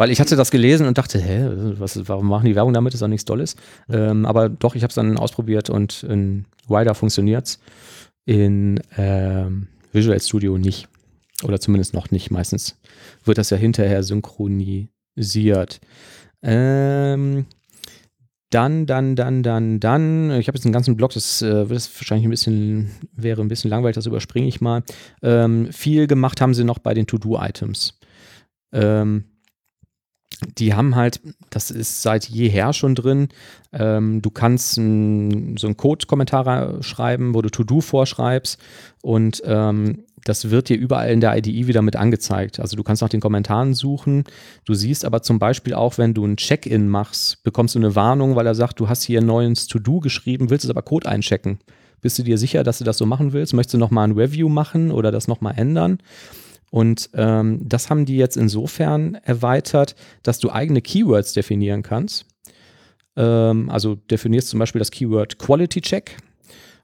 [0.00, 1.46] Weil ich hatte das gelesen und dachte, hä,
[1.78, 2.94] was, warum machen die Werbung damit?
[2.94, 3.54] Ist doch nichts Tolles.
[3.90, 7.58] Ähm, aber doch, ich habe es dann ausprobiert und in Wider funktioniert es.
[8.24, 10.88] In ähm, Visual Studio nicht.
[11.42, 12.30] Oder zumindest noch nicht.
[12.30, 12.78] Meistens
[13.26, 15.82] wird das ja hinterher synchronisiert.
[16.40, 17.44] Ähm,
[18.48, 22.26] dann, dann, dann, dann, dann, ich habe jetzt einen ganzen Blog, das äh, wird wahrscheinlich
[22.26, 24.82] ein bisschen, wäre ein bisschen langweilig, das überspringe ich mal.
[25.20, 27.98] Ähm, viel gemacht haben sie noch bei den To-Do-Items.
[28.72, 29.24] Ähm,
[30.58, 31.20] die haben halt,
[31.50, 33.28] das ist seit jeher schon drin,
[33.72, 38.58] ähm, du kannst ein, so einen Code-Kommentar schreiben, wo du To-Do vorschreibst
[39.02, 42.60] und ähm, das wird dir überall in der IDE wieder mit angezeigt.
[42.60, 44.24] Also du kannst nach den Kommentaren suchen.
[44.66, 48.36] Du siehst aber zum Beispiel auch, wenn du ein Check-in machst, bekommst du eine Warnung,
[48.36, 51.58] weil er sagt, du hast hier ein neues To-Do geschrieben, willst es aber Code einchecken.
[52.02, 53.52] Bist du dir sicher, dass du das so machen willst?
[53.52, 55.98] Möchtest du nochmal ein Review machen oder das nochmal ändern?
[56.70, 62.26] Und ähm, das haben die jetzt insofern erweitert, dass du eigene Keywords definieren kannst.
[63.16, 66.16] Ähm, also definierst zum Beispiel das Keyword Quality Check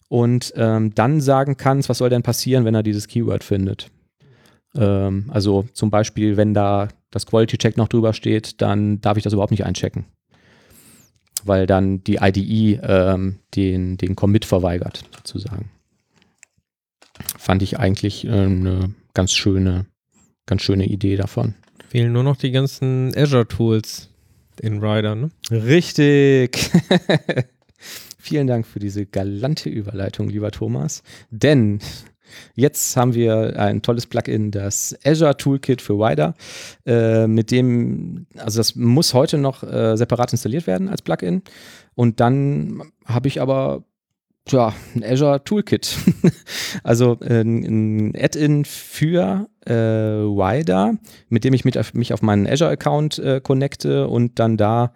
[0.09, 3.91] und ähm, dann sagen kannst, was soll denn passieren, wenn er dieses Keyword findet.
[4.75, 9.23] Ähm, also zum Beispiel, wenn da das Quality Check noch drüber steht, dann darf ich
[9.23, 10.05] das überhaupt nicht einchecken.
[11.45, 15.71] Weil dann die IDE ähm, den, den Commit verweigert, sozusagen.
[17.39, 18.35] Fand ich eigentlich eine
[18.85, 19.87] ähm, ganz schöne,
[20.45, 21.55] ganz schöne Idee davon.
[21.89, 24.11] Fehlen nur noch die ganzen Azure-Tools
[24.61, 25.31] in Rider, ne?
[25.51, 26.59] Richtig.
[28.19, 31.03] Vielen Dank für diese galante Überleitung, lieber Thomas.
[31.31, 31.81] Denn
[32.57, 36.35] Jetzt haben wir ein tolles Plugin, das Azure Toolkit für Rider,
[36.85, 41.43] äh, mit dem, also das muss heute noch äh, separat installiert werden als Plugin.
[41.95, 43.85] Und dann habe ich aber
[44.49, 45.97] ja, ein Azure Toolkit.
[46.83, 50.95] also äh, ein, Add-in für äh, Rider,
[51.29, 54.93] mit dem ich mit, mich auf meinen Azure-Account äh, connecte und dann da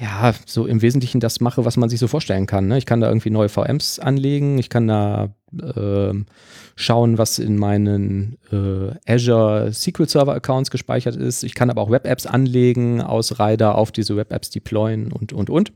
[0.00, 2.68] ja, so im Wesentlichen das mache, was man sich so vorstellen kann.
[2.68, 2.78] Ne?
[2.78, 6.14] Ich kann da irgendwie neue VMs anlegen, ich kann da äh,
[6.74, 11.42] schauen, was in meinen äh, Azure SQL Server Accounts gespeichert ist.
[11.42, 15.72] Ich kann aber auch Web-Apps anlegen aus Rider auf diese Web-Apps deployen und, und, und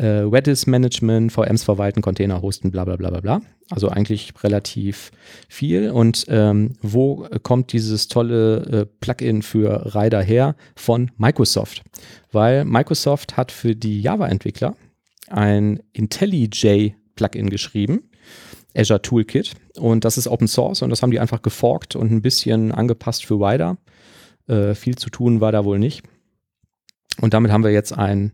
[0.00, 3.42] äh, Redis Management, VMs verwalten, Container hosten, bla bla bla bla bla.
[3.68, 5.10] Also eigentlich relativ
[5.48, 5.90] viel.
[5.90, 10.56] Und ähm, wo kommt dieses tolle äh, Plugin für Rider her?
[10.74, 11.82] Von Microsoft.
[12.32, 14.74] Weil Microsoft hat für die Java-Entwickler
[15.28, 18.10] ein IntelliJ Plugin geschrieben.
[18.74, 19.52] Azure Toolkit.
[19.76, 23.26] Und das ist Open Source und das haben die einfach geforkt und ein bisschen angepasst
[23.26, 23.76] für Rider.
[24.48, 26.02] Äh, viel zu tun war da wohl nicht.
[27.20, 28.32] Und damit haben wir jetzt ein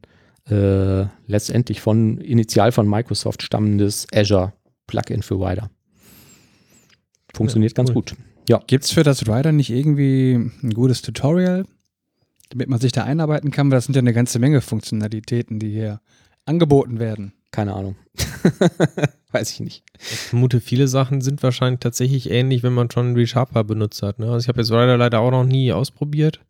[0.49, 4.53] äh, letztendlich von initial von Microsoft stammendes Azure
[4.87, 5.71] Plugin für Rider.
[7.35, 7.87] Funktioniert ja, cool.
[7.87, 8.15] ganz gut.
[8.49, 8.63] Ja.
[8.67, 11.65] Gibt es für das Rider nicht irgendwie ein gutes Tutorial,
[12.51, 13.71] damit man sich da einarbeiten kann?
[13.71, 16.01] Weil das sind ja eine ganze Menge Funktionalitäten, die hier
[16.45, 17.33] angeboten werden.
[17.51, 17.97] Keine Ahnung.
[19.33, 19.83] Weiß ich nicht.
[19.99, 24.19] Ich vermute, viele Sachen sind wahrscheinlich tatsächlich ähnlich, wenn man schon ReSharper benutzt hat.
[24.19, 24.27] Ne?
[24.27, 26.41] Also ich habe jetzt Rider leider auch noch nie ausprobiert.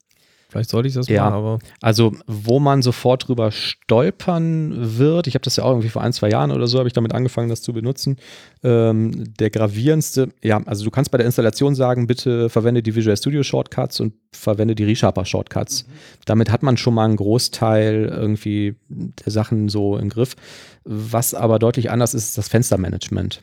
[0.49, 1.59] Vielleicht sollte ich das ja, mal, aber.
[1.81, 6.13] Also, wo man sofort drüber stolpern wird, ich habe das ja auch irgendwie vor ein,
[6.13, 8.17] zwei Jahren oder so, habe ich damit angefangen, das zu benutzen.
[8.63, 13.17] Ähm, der gravierendste, ja, also du kannst bei der Installation sagen, bitte verwende die Visual
[13.17, 15.87] Studio Shortcuts und verwende die ReSharper Shortcuts.
[15.87, 15.93] Mhm.
[16.27, 20.37] Damit hat man schon mal einen Großteil irgendwie der Sachen so im Griff.
[20.85, 23.43] Was aber deutlich anders ist, ist das Fenstermanagement.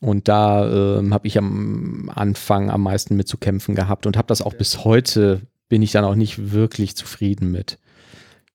[0.00, 4.28] Und da äh, habe ich am Anfang am meisten mit zu kämpfen gehabt und habe
[4.28, 7.78] das auch bis heute bin ich dann auch nicht wirklich zufrieden mit.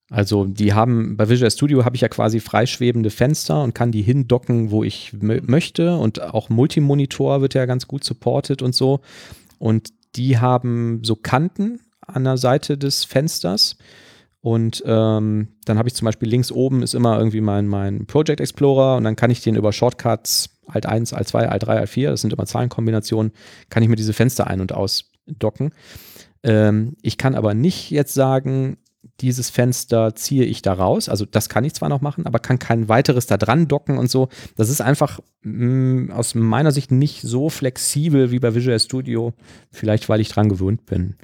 [0.10, 4.02] Also die haben, bei Visual Studio habe ich ja quasi freischwebende Fenster und kann die
[4.02, 9.00] hindocken, wo ich möchte und auch Multimonitor wird ja ganz gut supported und so.
[9.58, 13.78] Und die haben so Kanten an der Seite des Fensters
[14.42, 18.42] und ähm, dann habe ich zum Beispiel links oben ist immer irgendwie mein, mein Project
[18.42, 21.90] Explorer und dann kann ich den über Shortcuts Alt 1, Alt 2, Alt 3, Alt
[21.90, 23.32] 4, das sind immer Zahlenkombinationen,
[23.70, 25.72] kann ich mir diese Fenster ein- und ausdocken.
[26.44, 28.78] Ähm, ich kann aber nicht jetzt sagen,
[29.22, 31.10] dieses Fenster ziehe ich da raus.
[31.10, 34.10] Also das kann ich zwar noch machen, aber kann kein weiteres da dran docken und
[34.10, 34.30] so.
[34.56, 39.34] Das ist einfach mh, mm, aus meiner Sicht nicht so flexibel wie bei Visual Studio.
[39.72, 41.16] Vielleicht, weil ich dran gewöhnt bin.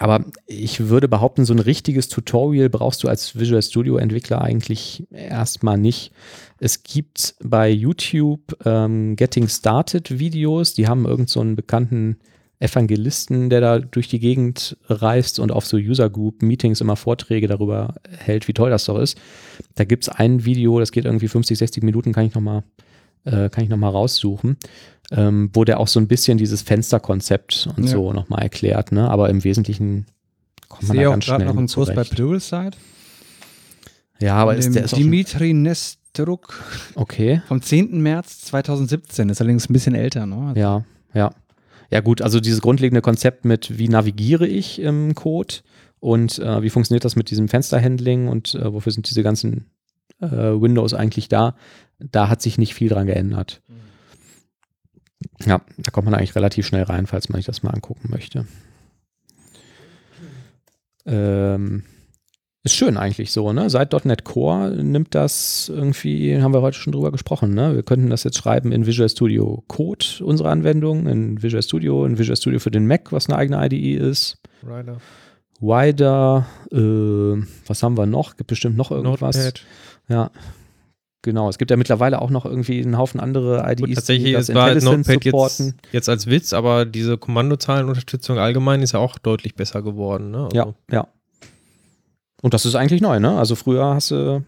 [0.00, 5.06] Aber ich würde behaupten, so ein richtiges Tutorial brauchst du als Visual Studio Entwickler eigentlich
[5.10, 6.12] erstmal nicht.
[6.58, 12.18] Es gibt bei YouTube ähm, Getting Started Videos, die haben irgend so einen bekannten
[12.60, 17.46] Evangelisten, der da durch die Gegend reist und auf so User Group Meetings immer Vorträge
[17.46, 19.16] darüber hält, wie toll das doch ist.
[19.76, 22.64] Da gibt es ein Video, das geht irgendwie 50, 60 Minuten, kann ich nochmal
[23.24, 24.56] äh, kann ich noch mal raussuchen,
[25.10, 27.90] ähm, wo der auch so ein bisschen dieses Fensterkonzept und ja.
[27.90, 29.08] so nochmal erklärt, ne?
[29.10, 30.06] aber im Wesentlichen
[30.68, 32.76] kommt man da ganz schnell noch einen Kurs bei Pluralsight.
[34.20, 36.62] Ja, aber ist der ist Dimitri Nestruk.
[36.96, 37.40] Okay.
[37.46, 38.00] Vom 10.
[38.02, 40.48] März 2017, ist allerdings ein bisschen älter, ne?
[40.48, 40.84] Also ja,
[41.14, 41.30] ja.
[41.90, 45.56] Ja gut, also dieses grundlegende Konzept mit, wie navigiere ich im Code
[46.00, 49.70] und äh, wie funktioniert das mit diesem Fensterhandling und äh, wofür sind diese ganzen
[50.20, 51.56] äh, Windows eigentlich da,
[51.98, 53.62] da hat sich nicht viel dran geändert.
[55.44, 58.46] Ja, da kommt man eigentlich relativ schnell rein, falls man sich das mal angucken möchte.
[61.06, 61.84] Ähm,
[62.72, 63.70] ist schön eigentlich so, ne?
[63.70, 67.74] Seit .NET Core nimmt das irgendwie, haben wir heute schon drüber gesprochen, ne?
[67.74, 72.18] Wir könnten das jetzt schreiben in Visual Studio Code, unsere Anwendung, in Visual Studio, in
[72.18, 74.38] Visual Studio für den Mac, was eine eigene IDE ist.
[74.62, 74.98] Rider.
[75.60, 78.36] Wider, äh, was haben wir noch?
[78.36, 79.36] Gibt bestimmt noch irgendwas.
[79.36, 79.64] Notepad.
[80.08, 80.30] Ja.
[81.22, 84.32] Genau, es gibt ja mittlerweile auch noch irgendwie einen Haufen andere IDEs, Gut, tatsächlich die
[84.32, 85.66] das war Notepad supporten.
[85.66, 90.30] Jetzt, jetzt als Witz, aber diese Kommandozahlenunterstützung allgemein ist ja auch deutlich besser geworden.
[90.30, 90.44] Ne?
[90.44, 91.08] Also ja, ja.
[92.42, 93.36] Und das ist eigentlich neu, ne?
[93.38, 94.44] Also früher hast du,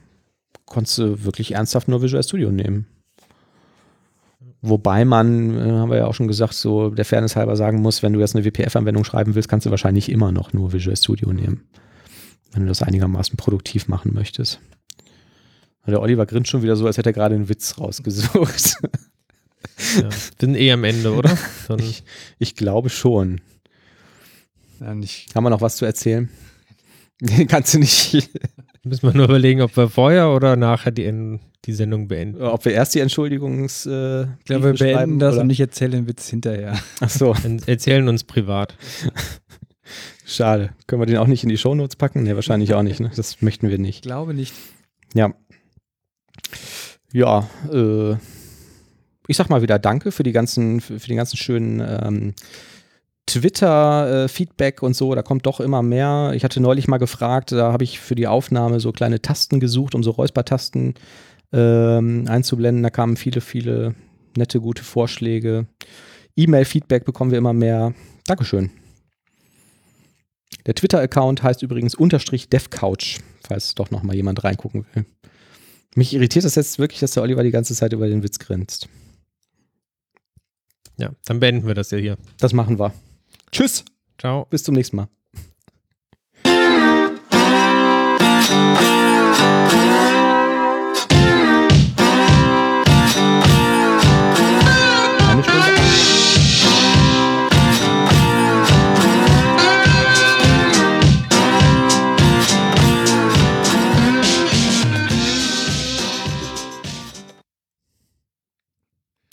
[0.67, 2.87] konntest du wirklich ernsthaft nur Visual Studio nehmen.
[4.63, 8.03] Wobei man, äh, haben wir ja auch schon gesagt, so der Fairness halber sagen muss,
[8.03, 11.33] wenn du jetzt eine WPF-Anwendung schreiben willst, kannst du wahrscheinlich immer noch nur Visual Studio
[11.33, 11.65] nehmen.
[12.53, 14.61] Wenn du das einigermaßen produktiv machen möchtest.
[15.87, 18.77] Der Oliver grinst schon wieder so, als hätte er gerade einen Witz rausgesucht.
[20.01, 21.37] Ja, sind eh am Ende, oder?
[21.79, 22.05] Ich,
[22.39, 23.41] ich, glaube schon.
[24.81, 26.29] Ja, Haben wir noch was zu erzählen?
[27.49, 28.31] Kannst du nicht.
[28.83, 32.41] Müssen wir nur überlegen, ob wir vorher oder nachher die, die Sendung beenden.
[32.41, 33.85] Ob wir erst die Entschuldigungs.
[33.87, 35.43] Äh, ich glaube, wir beenden das oder?
[35.43, 36.79] und nicht erzählen den Witz hinterher.
[37.01, 37.35] Ach so.
[37.67, 38.75] erzählen uns privat.
[40.25, 40.71] Schade.
[40.87, 42.23] Können wir den auch nicht in die Shownotes packen?
[42.23, 43.01] Ne, wahrscheinlich auch nicht.
[43.01, 43.11] Ne?
[43.15, 43.97] Das möchten wir nicht.
[43.97, 44.55] Ich glaube nicht.
[45.13, 45.35] Ja.
[47.13, 48.13] Ja, äh,
[49.27, 52.35] ich sag mal wieder Danke für die ganzen, für, für die ganzen schönen ähm,
[53.27, 55.15] Twitter-Feedback und so.
[55.15, 56.33] Da kommt doch immer mehr.
[56.35, 59.95] Ich hatte neulich mal gefragt, da habe ich für die Aufnahme so kleine Tasten gesucht,
[59.95, 60.95] um so Räuspertasten
[61.53, 62.83] ähm, einzublenden.
[62.83, 63.95] Da kamen viele, viele
[64.37, 65.67] nette, gute Vorschläge.
[66.37, 67.95] E-Mail-Feedback bekommen wir immer mehr.
[68.27, 68.71] Dankeschön.
[70.67, 75.07] Der Twitter-Account heißt übrigens unterstrich devcouch, falls doch noch mal jemand reingucken will.
[75.95, 78.89] Mich irritiert das jetzt wirklich, dass der Oliver die ganze Zeit über den Witz grinst.
[80.99, 82.17] Ja, dann beenden wir das ja hier.
[82.39, 82.93] Das machen wir.
[83.53, 83.85] Tschüss.
[84.19, 84.47] Ciao.
[84.47, 85.09] Bis zum nächsten Mal.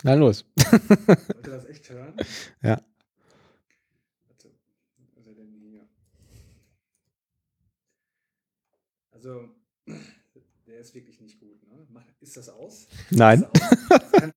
[0.03, 0.45] Na los.
[0.55, 2.13] Wollt ihr das echt hören?
[2.63, 2.79] Ja.
[9.27, 9.49] Also,
[10.67, 11.61] der ist wirklich nicht gut.
[11.67, 11.85] Ne?
[12.21, 12.87] Ist das aus?
[13.09, 13.45] Nein.
[13.53, 14.23] Das aus?